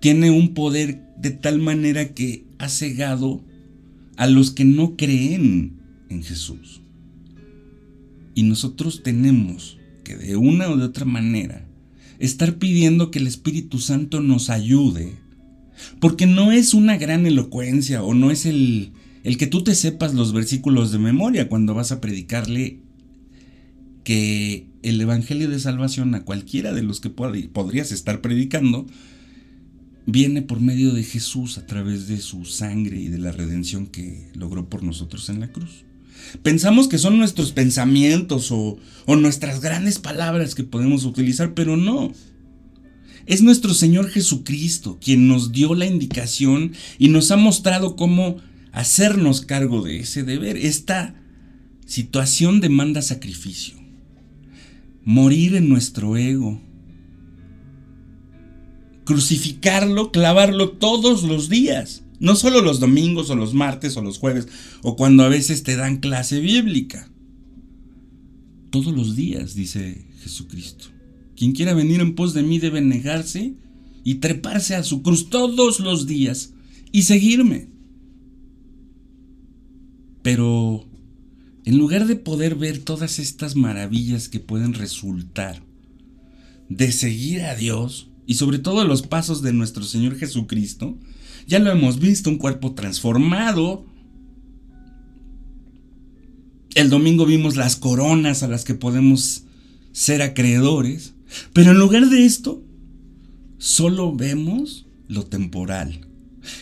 tiene 0.00 0.32
un 0.32 0.52
poder 0.52 1.04
de 1.16 1.30
tal 1.30 1.60
manera 1.60 2.14
que 2.14 2.44
ha 2.58 2.68
cegado 2.68 3.44
a 4.16 4.26
los 4.26 4.50
que 4.50 4.64
no 4.64 4.96
creen 4.96 5.78
en 6.08 6.24
Jesús. 6.24 6.82
Y 8.34 8.42
nosotros 8.42 9.04
tenemos 9.04 9.78
que 10.02 10.16
de 10.16 10.34
una 10.34 10.68
o 10.68 10.76
de 10.76 10.84
otra 10.84 11.04
manera 11.04 11.64
estar 12.18 12.56
pidiendo 12.56 13.12
que 13.12 13.20
el 13.20 13.28
Espíritu 13.28 13.78
Santo 13.78 14.20
nos 14.20 14.50
ayude. 14.50 15.12
Porque 16.00 16.26
no 16.26 16.50
es 16.50 16.74
una 16.74 16.96
gran 16.96 17.24
elocuencia 17.24 18.02
o 18.02 18.14
no 18.14 18.32
es 18.32 18.46
el, 18.46 18.94
el 19.26 19.38
que 19.38 19.48
tú 19.48 19.64
te 19.64 19.74
sepas 19.74 20.14
los 20.14 20.32
versículos 20.32 20.92
de 20.92 21.00
memoria 21.00 21.48
cuando 21.48 21.74
vas 21.74 21.90
a 21.90 22.00
predicarle 22.00 22.78
que 24.04 24.68
el 24.84 25.00
Evangelio 25.00 25.50
de 25.50 25.58
Salvación 25.58 26.14
a 26.14 26.22
cualquiera 26.22 26.72
de 26.72 26.84
los 26.84 27.00
que 27.00 27.10
podrías 27.10 27.90
estar 27.90 28.20
predicando 28.20 28.86
viene 30.06 30.42
por 30.42 30.60
medio 30.60 30.92
de 30.94 31.02
Jesús 31.02 31.58
a 31.58 31.66
través 31.66 32.06
de 32.06 32.18
su 32.18 32.44
sangre 32.44 33.00
y 33.00 33.08
de 33.08 33.18
la 33.18 33.32
redención 33.32 33.88
que 33.88 34.30
logró 34.34 34.68
por 34.68 34.84
nosotros 34.84 35.28
en 35.28 35.40
la 35.40 35.50
cruz. 35.50 35.84
Pensamos 36.44 36.86
que 36.86 36.98
son 36.98 37.18
nuestros 37.18 37.50
pensamientos 37.50 38.52
o, 38.52 38.78
nuestras 39.08 39.60
grandes 39.60 39.98
palabras 39.98 40.54
que 40.54 40.62
podemos 40.62 41.04
utilizar, 41.04 41.52
pero 41.52 41.76
no. 41.76 42.12
Es 43.26 43.42
nuestro 43.42 43.74
Señor 43.74 44.08
Jesucristo 44.08 44.98
quien 45.00 45.26
nos 45.26 45.50
dio 45.50 45.74
la 45.74 45.86
indicación 45.86 46.74
y 46.96 47.08
nos 47.08 47.32
ha 47.32 47.36
mostrado 47.36 47.96
cómo 47.96 48.36
hacernos 48.76 49.40
cargo 49.40 49.80
de 49.80 50.00
ese 50.00 50.22
deber. 50.22 50.58
Esta 50.58 51.14
situación 51.86 52.60
demanda 52.60 53.00
sacrificio. 53.00 53.74
Morir 55.02 55.56
en 55.56 55.70
nuestro 55.70 56.18
ego. 56.18 56.60
Crucificarlo, 59.04 60.12
clavarlo 60.12 60.72
todos 60.72 61.22
los 61.22 61.48
días. 61.48 62.02
No 62.20 62.36
solo 62.36 62.60
los 62.60 62.78
domingos 62.78 63.30
o 63.30 63.34
los 63.34 63.54
martes 63.54 63.96
o 63.96 64.02
los 64.02 64.18
jueves 64.18 64.46
o 64.82 64.94
cuando 64.94 65.24
a 65.24 65.30
veces 65.30 65.62
te 65.62 65.76
dan 65.76 65.96
clase 65.96 66.40
bíblica. 66.40 67.10
Todos 68.68 68.94
los 68.94 69.16
días, 69.16 69.54
dice 69.54 70.06
Jesucristo. 70.20 70.88
Quien 71.34 71.52
quiera 71.52 71.72
venir 71.72 72.02
en 72.02 72.14
pos 72.14 72.34
de 72.34 72.42
mí 72.42 72.58
debe 72.58 72.82
negarse 72.82 73.54
y 74.04 74.16
treparse 74.16 74.74
a 74.74 74.82
su 74.82 75.00
cruz 75.00 75.30
todos 75.30 75.80
los 75.80 76.06
días 76.06 76.52
y 76.92 77.02
seguirme. 77.02 77.75
Pero 80.26 80.84
en 81.64 81.78
lugar 81.78 82.08
de 82.08 82.16
poder 82.16 82.56
ver 82.56 82.78
todas 82.78 83.20
estas 83.20 83.54
maravillas 83.54 84.28
que 84.28 84.40
pueden 84.40 84.74
resultar 84.74 85.62
de 86.68 86.90
seguir 86.90 87.42
a 87.42 87.54
Dios 87.54 88.08
y 88.26 88.34
sobre 88.34 88.58
todo 88.58 88.84
los 88.84 89.02
pasos 89.02 89.40
de 89.40 89.52
nuestro 89.52 89.84
Señor 89.84 90.16
Jesucristo, 90.16 90.98
ya 91.46 91.60
lo 91.60 91.70
hemos 91.70 92.00
visto, 92.00 92.28
un 92.28 92.38
cuerpo 92.38 92.74
transformado. 92.74 93.86
El 96.74 96.90
domingo 96.90 97.24
vimos 97.24 97.54
las 97.54 97.76
coronas 97.76 98.42
a 98.42 98.48
las 98.48 98.64
que 98.64 98.74
podemos 98.74 99.44
ser 99.92 100.22
acreedores. 100.22 101.14
Pero 101.52 101.70
en 101.70 101.78
lugar 101.78 102.10
de 102.10 102.26
esto, 102.26 102.64
solo 103.58 104.12
vemos 104.12 104.86
lo 105.06 105.24
temporal. 105.26 106.05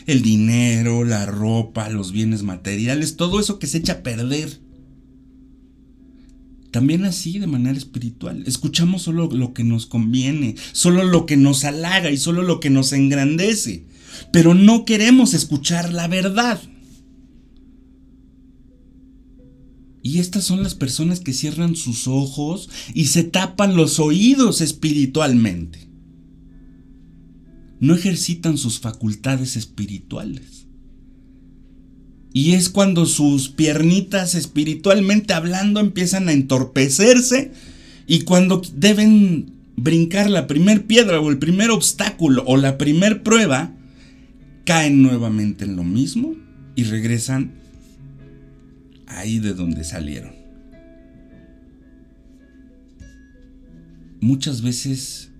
El 0.05 0.21
dinero, 0.21 1.03
la 1.03 1.25
ropa, 1.25 1.89
los 1.89 2.11
bienes 2.11 2.43
materiales, 2.43 3.17
todo 3.17 3.39
eso 3.39 3.59
que 3.59 3.67
se 3.67 3.79
echa 3.79 3.93
a 3.93 4.03
perder. 4.03 4.59
También 6.71 7.05
así 7.05 7.39
de 7.39 7.47
manera 7.47 7.77
espiritual. 7.77 8.43
Escuchamos 8.45 9.03
solo 9.03 9.29
lo 9.31 9.53
que 9.53 9.63
nos 9.63 9.85
conviene, 9.85 10.55
solo 10.73 11.03
lo 11.03 11.25
que 11.25 11.37
nos 11.37 11.63
halaga 11.63 12.11
y 12.11 12.17
solo 12.17 12.43
lo 12.43 12.59
que 12.59 12.69
nos 12.69 12.91
engrandece 12.91 13.85
pero 14.31 14.53
no 14.53 14.85
queremos 14.85 15.33
escuchar 15.33 15.93
la 15.93 16.07
verdad. 16.07 16.61
Y 20.01 20.19
estas 20.19 20.43
son 20.43 20.61
las 20.61 20.75
personas 20.75 21.19
que 21.19 21.33
cierran 21.33 21.75
sus 21.75 22.07
ojos 22.07 22.69
y 22.93 23.05
se 23.05 23.23
tapan 23.23 23.75
los 23.75 23.99
oídos 23.99 24.61
espiritualmente. 24.61 25.87
No 27.79 27.95
ejercitan 27.95 28.57
sus 28.57 28.79
facultades 28.79 29.55
espirituales. 29.55 30.65
Y 32.33 32.53
es 32.53 32.69
cuando 32.69 33.05
sus 33.05 33.49
piernitas 33.49 34.35
espiritualmente 34.35 35.33
hablando 35.33 35.79
empiezan 35.79 36.27
a 36.27 36.33
entorpecerse 36.33 37.51
y 38.07 38.21
cuando 38.21 38.61
deben 38.75 39.53
brincar 39.77 40.29
la 40.29 40.47
primer 40.47 40.85
piedra 40.85 41.19
o 41.19 41.29
el 41.29 41.37
primer 41.37 41.71
obstáculo 41.71 42.43
o 42.45 42.57
la 42.57 42.77
primer 42.77 43.23
prueba, 43.23 43.71
caen 44.65 45.01
nuevamente 45.01 45.63
en 45.63 45.75
lo 45.75 45.83
mismo 45.83 46.35
y 46.75 46.83
regresan 46.83 47.53
ahí 49.07 49.39
de 49.39 49.53
donde 49.53 49.83
salieron. 49.83 50.33
Muchas 54.19 54.61
veces 54.61 55.31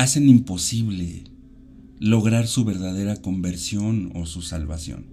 hacen 0.00 0.30
imposible 0.30 1.24
lograr 1.98 2.46
su 2.46 2.64
verdadera 2.64 3.16
conversión 3.16 4.10
o 4.14 4.24
su 4.24 4.40
salvación. 4.40 5.04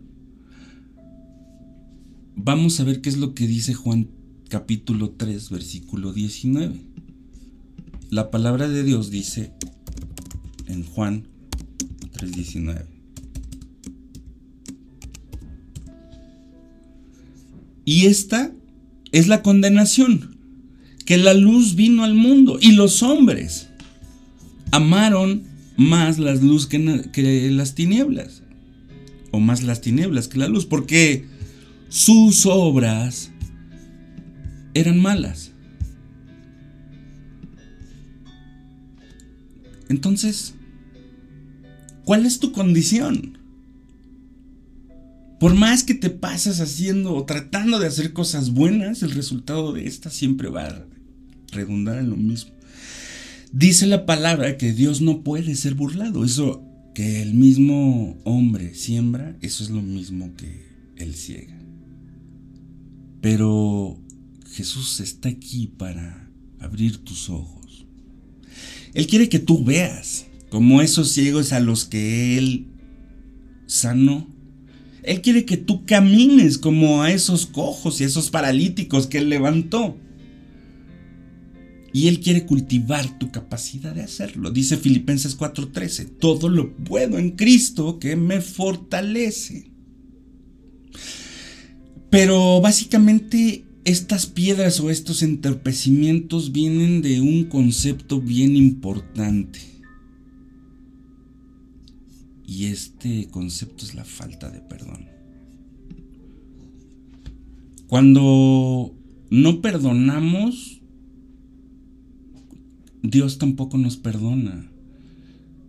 Vamos 2.37 2.79
a 2.79 2.85
ver 2.85 3.01
qué 3.01 3.09
es 3.09 3.17
lo 3.17 3.33
que 3.33 3.47
dice 3.47 3.73
Juan 3.73 4.07
capítulo 4.47 5.09
3 5.09 5.49
versículo 5.49 6.13
19. 6.13 6.73
La 8.11 8.31
palabra 8.31 8.69
de 8.69 8.85
Dios 8.85 9.11
dice, 9.11 9.51
en 10.67 10.85
Juan 10.85 11.27
3:19. 12.13 12.85
Y 17.83 18.05
esta 18.05 18.53
es 19.11 19.27
la 19.27 19.41
condenación, 19.41 20.37
que 21.05 21.17
la 21.17 21.33
luz 21.33 21.75
vino 21.75 22.05
al 22.05 22.13
mundo 22.13 22.57
y 22.61 22.71
los 22.71 23.03
hombres 23.03 23.67
amaron 24.71 25.43
más 25.77 26.19
las 26.19 26.41
luz 26.41 26.67
que, 26.67 27.09
que 27.11 27.51
las 27.51 27.75
tinieblas, 27.75 28.43
o 29.31 29.39
más 29.39 29.63
las 29.63 29.81
tinieblas 29.81 30.27
que 30.27 30.39
la 30.39 30.47
luz, 30.47 30.65
porque 30.65 31.25
sus 31.89 32.45
obras 32.45 33.31
eran 34.73 34.99
malas. 34.99 35.51
Entonces, 39.89 40.53
¿Cuál 42.07 42.25
es 42.25 42.39
tu 42.39 42.53
condición? 42.53 43.37
Por 45.41 45.55
más 45.55 45.83
que 45.83 45.93
te 45.93 46.09
pasas 46.09 46.61
haciendo 46.61 47.13
o 47.13 47.25
tratando 47.25 47.79
de 47.79 47.87
hacer 47.87 48.13
cosas 48.13 48.51
buenas, 48.51 49.03
el 49.03 49.11
resultado 49.11 49.73
de 49.73 49.85
esta 49.87 50.09
siempre 50.09 50.47
va 50.47 50.67
a 50.67 50.85
redundar 51.51 51.97
en 51.97 52.09
lo 52.09 52.15
mismo. 52.15 52.53
Dice 53.51 53.87
la 53.87 54.05
palabra 54.05 54.57
que 54.57 54.73
Dios 54.73 55.01
no 55.01 55.23
puede 55.23 55.55
ser 55.55 55.73
burlado. 55.73 56.25
Eso 56.25 56.63
que 56.93 57.21
el 57.21 57.33
mismo 57.33 58.17
hombre 58.23 58.73
siembra, 58.73 59.37
eso 59.41 59.63
es 59.63 59.69
lo 59.69 59.81
mismo 59.81 60.33
que 60.35 60.65
Él 60.95 61.13
ciega. 61.13 61.57
Pero 63.21 63.99
Jesús 64.51 64.99
está 64.99 65.29
aquí 65.29 65.67
para 65.67 66.29
abrir 66.59 66.97
tus 66.97 67.29
ojos. 67.29 67.85
Él 68.93 69.07
quiere 69.07 69.29
que 69.29 69.39
tú 69.39 69.63
veas 69.63 70.25
como 70.49 70.81
esos 70.81 71.11
ciegos 71.11 71.53
a 71.53 71.59
los 71.59 71.85
que 71.85 72.37
Él 72.37 72.67
sanó. 73.67 74.27
Él 75.03 75.21
quiere 75.21 75.45
que 75.45 75.57
tú 75.57 75.85
camines 75.85 76.57
como 76.57 77.03
a 77.03 77.11
esos 77.11 77.45
cojos 77.45 78.01
y 78.01 78.05
esos 78.05 78.29
paralíticos 78.29 79.07
que 79.07 79.19
Él 79.19 79.29
levantó. 79.29 79.97
Y 81.97 82.07
Él 82.07 82.19
quiere 82.19 82.45
cultivar 82.45 83.17
tu 83.17 83.31
capacidad 83.31 83.95
de 83.95 84.03
hacerlo. 84.03 84.51
Dice 84.51 84.77
Filipenses 84.77 85.35
4:13, 85.35 86.05
todo 86.19 86.47
lo 86.47 86.75
puedo 86.75 87.17
en 87.17 87.31
Cristo 87.31 87.97
que 87.97 88.15
me 88.15 88.39
fortalece. 88.41 89.71
Pero 92.11 92.61
básicamente 92.61 93.65
estas 93.83 94.27
piedras 94.27 94.79
o 94.79 94.91
estos 94.91 95.23
entorpecimientos 95.23 96.51
vienen 96.51 97.01
de 97.01 97.19
un 97.19 97.45
concepto 97.45 98.21
bien 98.21 98.55
importante. 98.55 99.59
Y 102.45 102.65
este 102.65 103.27
concepto 103.31 103.83
es 103.83 103.95
la 103.95 104.05
falta 104.05 104.51
de 104.51 104.59
perdón. 104.59 105.07
Cuando 107.87 108.95
no 109.31 109.61
perdonamos, 109.61 110.76
Dios 113.09 113.37
tampoco 113.37 113.77
nos 113.77 113.97
perdona. 113.97 114.69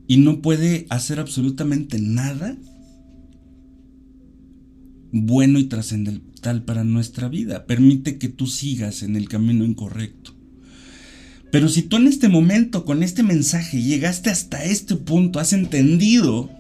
Y 0.07 0.17
no 0.17 0.41
puede 0.41 0.87
hacer 0.89 1.21
absolutamente 1.21 2.01
nada 2.01 2.57
bueno 5.13 5.59
y 5.59 5.65
trascendental 5.65 6.65
para 6.65 6.85
nuestra 6.85 7.29
vida. 7.29 7.67
Permite 7.67 8.19
que 8.19 8.29
tú 8.29 8.47
sigas 8.47 9.03
en 9.03 9.17
el 9.17 9.29
camino 9.29 9.65
incorrecto. 9.65 10.35
Pero 11.51 11.69
si 11.69 11.83
tú 11.83 11.97
en 11.97 12.07
este 12.07 12.29
momento, 12.29 12.85
con 12.85 13.03
este 13.03 13.23
mensaje, 13.23 13.83
llegaste 13.83 14.31
hasta 14.31 14.65
este 14.65 14.97
punto, 14.97 15.39
has 15.39 15.53
entendido 15.53 16.51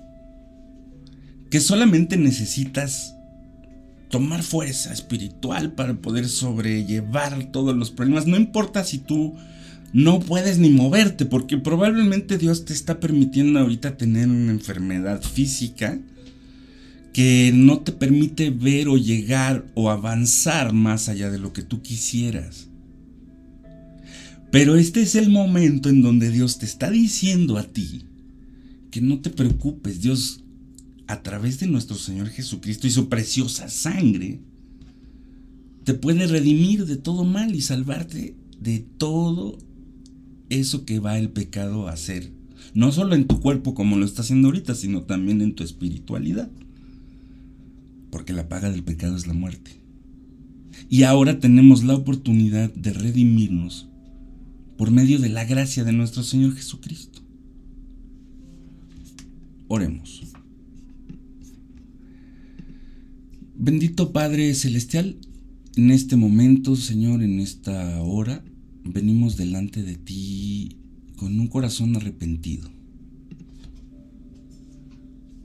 que 1.50 1.60
solamente 1.60 2.16
necesitas 2.16 3.14
tomar 4.08 4.42
fuerza 4.42 4.92
espiritual 4.92 5.72
para 5.72 5.94
poder 5.94 6.28
sobrellevar 6.28 7.50
todos 7.52 7.76
los 7.76 7.90
problemas, 7.90 8.26
no 8.26 8.36
importa 8.36 8.84
si 8.84 8.98
tú 8.98 9.34
no 9.92 10.20
puedes 10.20 10.59
ni 10.59 10.70
moverte, 10.70 11.24
porque 11.24 11.57
probablemente 11.57 12.38
Dios 12.38 12.64
te 12.64 12.72
está 12.72 13.01
permitiendo 13.01 13.59
ahorita 13.59 13.96
tener 13.96 14.29
una 14.29 14.53
enfermedad 14.53 15.22
física, 15.22 15.98
que 17.12 17.51
no 17.55 17.81
te 17.81 17.92
permite 17.92 18.51
ver 18.51 18.88
o 18.88 18.96
llegar 18.96 19.66
o 19.74 19.90
avanzar 19.90 20.72
más 20.72 21.09
allá 21.09 21.31
de 21.31 21.38
lo 21.38 21.53
que 21.53 21.62
tú 21.62 21.83
quisieras. 21.83 22.68
Pero 24.51 24.77
este 24.77 25.03
es 25.03 25.14
el 25.14 25.31
momento 25.31 25.88
en 25.88 26.03
donde 26.03 26.31
Dios 26.31 26.59
te 26.59 26.66
está 26.66 26.90
diciendo 26.90 27.59
a 27.59 27.64
ti 27.64 28.05
que 28.90 29.01
no 29.01 29.20
te 29.20 29.31
preocupes, 29.31 30.01
Dios 30.01 30.42
a 31.07 31.22
través 31.22 31.59
de 31.59 31.66
nuestro 31.66 31.96
Señor 31.96 32.29
Jesucristo 32.29 32.87
y 32.87 32.90
su 32.90 33.09
preciosa 33.09 33.68
sangre 33.68 34.40
te 35.85 35.94
puede 35.94 36.27
redimir 36.27 36.87
de 36.87 36.96
todo 36.96 37.24
mal 37.24 37.55
y 37.55 37.62
salvarte 37.62 38.37
de 38.61 38.81
todo 38.81 39.59
eso 40.50 40.84
que 40.84 40.98
va 40.98 41.18
el 41.18 41.30
pecado 41.30 41.88
a 41.88 41.92
hacer. 41.92 42.32
No 42.74 42.92
solo 42.92 43.14
en 43.14 43.26
tu 43.26 43.40
cuerpo 43.40 43.74
como 43.74 43.96
lo 43.96 44.04
está 44.04 44.22
haciendo 44.22 44.48
ahorita, 44.48 44.74
sino 44.74 45.02
también 45.02 45.40
en 45.40 45.54
tu 45.54 45.64
espiritualidad 45.64 46.50
porque 48.11 48.32
la 48.32 48.48
paga 48.48 48.70
del 48.70 48.82
pecado 48.82 49.16
es 49.16 49.26
la 49.26 49.34
muerte. 49.34 49.72
Y 50.88 51.02
ahora 51.02 51.38
tenemos 51.38 51.84
la 51.84 51.94
oportunidad 51.94 52.72
de 52.72 52.92
redimirnos 52.92 53.88
por 54.76 54.90
medio 54.90 55.18
de 55.18 55.28
la 55.28 55.44
gracia 55.44 55.84
de 55.84 55.92
nuestro 55.92 56.22
Señor 56.22 56.54
Jesucristo. 56.54 57.20
Oremos. 59.66 60.22
Bendito 63.56 64.12
Padre 64.12 64.54
Celestial, 64.54 65.16
en 65.76 65.90
este 65.90 66.16
momento, 66.16 66.76
Señor, 66.76 67.22
en 67.22 67.40
esta 67.40 68.00
hora, 68.02 68.42
venimos 68.84 69.36
delante 69.36 69.82
de 69.82 69.96
ti 69.96 70.76
con 71.16 71.38
un 71.38 71.48
corazón 71.48 71.96
arrepentido. 71.96 72.70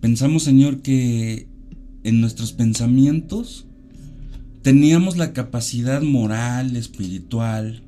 Pensamos, 0.02 0.44
Señor, 0.44 0.82
que 0.82 1.48
en 2.04 2.22
nuestros 2.22 2.52
pensamientos 2.52 3.68
teníamos 4.62 5.18
la 5.18 5.34
capacidad 5.34 6.02
moral, 6.02 6.76
espiritual 6.76 7.84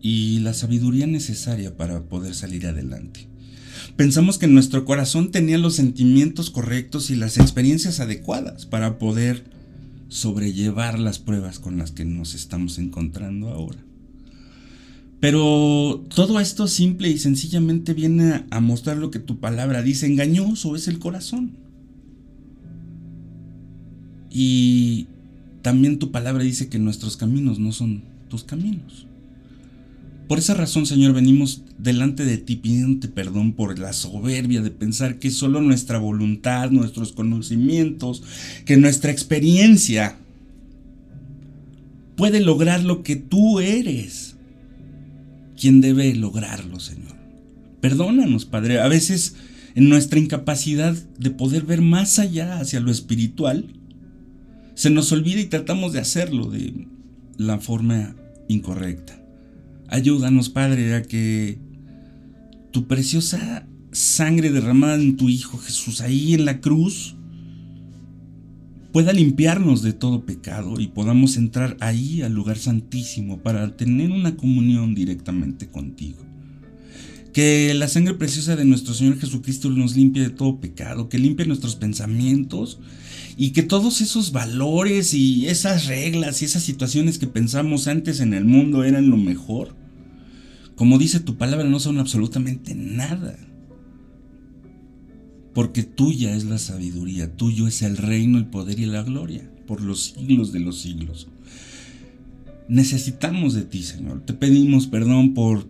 y 0.00 0.40
la 0.40 0.54
sabiduría 0.54 1.06
necesaria 1.06 1.76
para 1.76 2.04
poder 2.08 2.34
salir 2.34 2.66
adelante. 2.66 3.28
Pensamos 3.96 4.38
que 4.38 4.46
nuestro 4.46 4.84
corazón 4.84 5.30
tenía 5.30 5.58
los 5.58 5.74
sentimientos 5.74 6.50
correctos 6.50 7.10
y 7.10 7.16
las 7.16 7.38
experiencias 7.38 8.00
adecuadas 8.00 8.66
para 8.66 8.98
poder 8.98 9.44
sobrellevar 10.08 10.98
las 10.98 11.18
pruebas 11.18 11.58
con 11.58 11.78
las 11.78 11.90
que 11.92 12.04
nos 12.04 12.34
estamos 12.34 12.78
encontrando 12.78 13.48
ahora. 13.48 13.87
Pero 15.20 16.04
todo 16.14 16.38
esto 16.38 16.68
simple 16.68 17.08
y 17.08 17.18
sencillamente 17.18 17.92
viene 17.92 18.44
a 18.50 18.60
mostrar 18.60 18.98
lo 18.98 19.10
que 19.10 19.18
tu 19.18 19.38
palabra 19.38 19.82
dice, 19.82 20.06
engañoso 20.06 20.76
es 20.76 20.86
el 20.86 20.98
corazón. 20.98 21.56
Y 24.30 25.08
también 25.62 25.98
tu 25.98 26.12
palabra 26.12 26.44
dice 26.44 26.68
que 26.68 26.78
nuestros 26.78 27.16
caminos 27.16 27.58
no 27.58 27.72
son 27.72 28.04
tus 28.28 28.44
caminos. 28.44 29.06
Por 30.28 30.38
esa 30.38 30.52
razón, 30.52 30.84
Señor, 30.84 31.14
venimos 31.14 31.62
delante 31.78 32.24
de 32.24 32.36
ti 32.36 32.56
pidiéndote 32.56 33.08
perdón 33.08 33.54
por 33.54 33.78
la 33.78 33.94
soberbia 33.94 34.60
de 34.60 34.70
pensar 34.70 35.18
que 35.18 35.30
solo 35.30 35.62
nuestra 35.62 35.98
voluntad, 35.98 36.70
nuestros 36.70 37.12
conocimientos, 37.12 38.22
que 38.66 38.76
nuestra 38.76 39.10
experiencia 39.10 40.18
puede 42.14 42.40
lograr 42.40 42.84
lo 42.84 43.02
que 43.02 43.16
tú 43.16 43.60
eres. 43.60 44.27
Quien 45.58 45.80
debe 45.80 46.14
lograrlo, 46.14 46.80
Señor. 46.80 47.16
Perdónanos, 47.80 48.44
Padre. 48.44 48.80
A 48.80 48.88
veces 48.88 49.36
en 49.74 49.88
nuestra 49.88 50.18
incapacidad 50.18 50.96
de 51.18 51.30
poder 51.30 51.64
ver 51.64 51.82
más 51.82 52.18
allá 52.18 52.58
hacia 52.58 52.80
lo 52.80 52.90
espiritual, 52.90 53.74
se 54.74 54.90
nos 54.90 55.12
olvida 55.12 55.40
y 55.40 55.46
tratamos 55.46 55.92
de 55.92 56.00
hacerlo 56.00 56.50
de 56.50 56.86
la 57.36 57.58
forma 57.58 58.16
incorrecta. 58.48 59.20
Ayúdanos, 59.88 60.48
Padre, 60.48 60.94
a 60.94 61.02
que 61.02 61.58
tu 62.70 62.86
preciosa 62.86 63.66
sangre 63.92 64.50
derramada 64.50 64.96
en 64.96 65.16
tu 65.16 65.28
Hijo 65.28 65.58
Jesús 65.58 66.00
ahí 66.00 66.34
en 66.34 66.44
la 66.44 66.60
cruz 66.60 67.16
pueda 68.98 69.12
limpiarnos 69.12 69.82
de 69.82 69.92
todo 69.92 70.26
pecado 70.26 70.80
y 70.80 70.88
podamos 70.88 71.36
entrar 71.36 71.76
ahí 71.78 72.22
al 72.22 72.32
lugar 72.32 72.58
santísimo 72.58 73.38
para 73.38 73.76
tener 73.76 74.10
una 74.10 74.34
comunión 74.34 74.96
directamente 74.96 75.68
contigo. 75.68 76.18
Que 77.32 77.72
la 77.74 77.86
sangre 77.86 78.14
preciosa 78.14 78.56
de 78.56 78.64
nuestro 78.64 78.94
Señor 78.94 79.20
Jesucristo 79.20 79.70
nos 79.70 79.94
limpie 79.94 80.24
de 80.24 80.30
todo 80.30 80.58
pecado, 80.58 81.08
que 81.08 81.16
limpie 81.16 81.46
nuestros 81.46 81.76
pensamientos 81.76 82.80
y 83.36 83.50
que 83.50 83.62
todos 83.62 84.00
esos 84.00 84.32
valores 84.32 85.14
y 85.14 85.46
esas 85.46 85.86
reglas 85.86 86.42
y 86.42 86.46
esas 86.46 86.64
situaciones 86.64 87.18
que 87.18 87.28
pensamos 87.28 87.86
antes 87.86 88.18
en 88.18 88.34
el 88.34 88.46
mundo 88.46 88.82
eran 88.82 89.10
lo 89.10 89.16
mejor, 89.16 89.76
como 90.74 90.98
dice 90.98 91.20
tu 91.20 91.36
palabra, 91.36 91.68
no 91.68 91.78
son 91.78 92.00
absolutamente 92.00 92.74
nada. 92.74 93.38
Porque 95.54 95.82
tuya 95.82 96.34
es 96.34 96.44
la 96.44 96.58
sabiduría, 96.58 97.34
tuyo 97.36 97.66
es 97.66 97.82
el 97.82 97.96
reino, 97.96 98.38
el 98.38 98.46
poder 98.46 98.78
y 98.78 98.86
la 98.86 99.02
gloria, 99.02 99.50
por 99.66 99.80
los 99.80 100.04
siglos 100.04 100.52
de 100.52 100.60
los 100.60 100.80
siglos. 100.80 101.28
Necesitamos 102.68 103.54
de 103.54 103.62
ti, 103.62 103.82
Señor. 103.82 104.22
Te 104.24 104.34
pedimos 104.34 104.86
perdón 104.86 105.34
por 105.34 105.66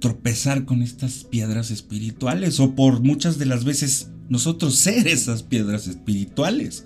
tropezar 0.00 0.64
con 0.64 0.82
estas 0.82 1.24
piedras 1.24 1.70
espirituales 1.70 2.60
o 2.60 2.74
por 2.74 3.00
muchas 3.00 3.38
de 3.38 3.46
las 3.46 3.64
veces 3.64 4.10
nosotros 4.28 4.76
ser 4.76 5.08
esas 5.08 5.42
piedras 5.42 5.86
espirituales, 5.86 6.84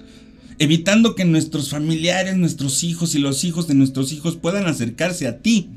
evitando 0.59 1.15
que 1.15 1.25
nuestros 1.25 1.71
familiares, 1.71 2.37
nuestros 2.37 2.85
hijos 2.85 3.15
y 3.15 3.19
los 3.19 3.45
hijos 3.45 3.67
de 3.69 3.75
nuestros 3.75 4.13
hijos 4.13 4.37
puedan 4.37 4.67
acercarse 4.67 5.27
a 5.27 5.39
ti. 5.39 5.69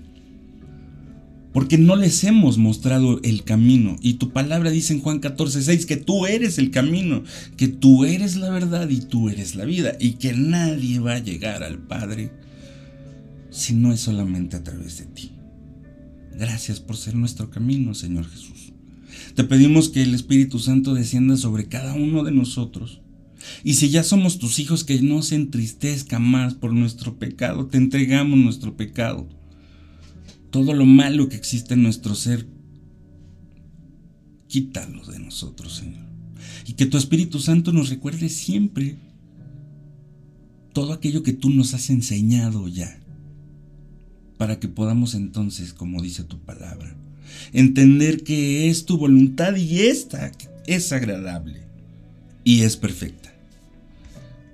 Porque 1.54 1.78
no 1.78 1.95
les 1.95 2.24
hemos 2.24 2.58
mostrado 2.58 3.20
el 3.24 3.43
camino. 3.43 3.97
Y 4.02 4.14
tu 4.14 4.32
palabra 4.32 4.72
dice 4.72 4.93
en 4.93 5.02
Juan 5.02 5.20
14, 5.20 5.62
6 5.62 5.86
que 5.86 5.97
tú 5.97 6.26
eres 6.26 6.58
el 6.58 6.72
camino, 6.72 7.24
que 7.58 7.68
tú 7.68 8.06
eres 8.06 8.38
la 8.38 8.49
verdad 8.49 8.89
y 8.89 9.02
tú 9.02 9.30
eres 9.30 9.56
la 9.56 9.66
vida. 9.66 9.93
Y 9.99 10.14
que 10.14 10.34
nadie 10.34 10.99
va 10.99 11.16
a 11.16 11.20
llegar 11.20 11.64
al 11.64 11.80
Padre 11.80 12.32
si 13.49 13.74
no 13.74 13.91
es 13.91 13.99
solamente 13.99 14.56
a 14.56 14.64
través 14.64 14.97
de 14.99 15.06
ti. 15.06 15.32
Gracias 16.38 16.80
por 16.80 16.95
ser 16.95 17.16
nuestro 17.16 17.49
camino, 17.49 17.93
Señor 17.93 18.30
Jesús. 18.30 18.72
Te 19.36 19.43
pedimos 19.43 19.89
que 19.89 20.04
el 20.04 20.16
Espíritu 20.16 20.60
Santo 20.60 20.93
descienda 20.93 21.38
sobre 21.38 21.68
cada 21.68 21.93
uno 21.93 22.24
de 22.24 22.32
nosotros 22.32 23.02
Y 23.64 23.74
si 23.74 23.89
ya 23.89 24.04
somos 24.04 24.39
tus 24.39 24.60
hijos, 24.60 24.84
que 24.84 25.02
no 25.02 25.22
se 25.22 25.36
entristezca 25.36 26.20
más 26.20 26.54
por 26.54 26.74
nuestro 26.74 27.18
pecado, 27.18 27.66
te 27.68 27.78
entregamos 27.78 28.39
nuestro 28.39 28.78
pecado. 28.78 29.28
Todo 30.52 30.74
lo 30.74 30.86
malo 30.86 31.30
que 31.30 31.38
existe 31.38 31.74
en 31.74 31.84
nuestro 31.84 32.14
ser, 32.14 32.45
quítalo 34.47 35.06
de 35.06 35.18
nosotros, 35.20 35.78
Señor. 35.78 36.06
Y 36.68 36.74
que 36.74 36.86
tu 36.86 36.97
Espíritu 36.97 37.39
Santo 37.39 37.72
nos 37.72 37.89
recuerde 37.89 38.30
siempre 38.30 38.97
todo 40.74 40.93
aquello 40.93 41.24
que 41.24 41.34
tú 41.34 41.49
nos 41.49 41.74
has 41.74 41.89
enseñado 41.89 42.68
ya, 42.68 42.99
para 44.38 44.60
que 44.60 44.68
podamos 44.68 45.16
entonces, 45.16 45.74
como 45.74 46.02
dice 46.02 46.24
tu 46.24 46.39
palabra, 46.39 46.95
entender 47.54 48.24
que 48.24 48.70
es 48.70 48.86
tu 48.86 48.97
voluntad 48.97 49.56
y 49.56 49.82
esta 49.82 50.32
es 50.68 50.91
agradable 50.91 51.62
y 52.43 52.62
es 52.62 52.78
perfecta. 52.78 53.34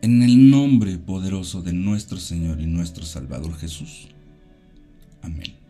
En 0.02 0.22
el 0.22 0.50
nombre 0.50 0.98
poderoso 0.98 1.62
de 1.62 1.74
nuestro 1.74 2.20
Señor 2.20 2.62
y 2.62 2.68
nuestro 2.68 3.04
Salvador 3.06 3.58
Jesús. 3.58 4.10
Amén. 5.22 5.67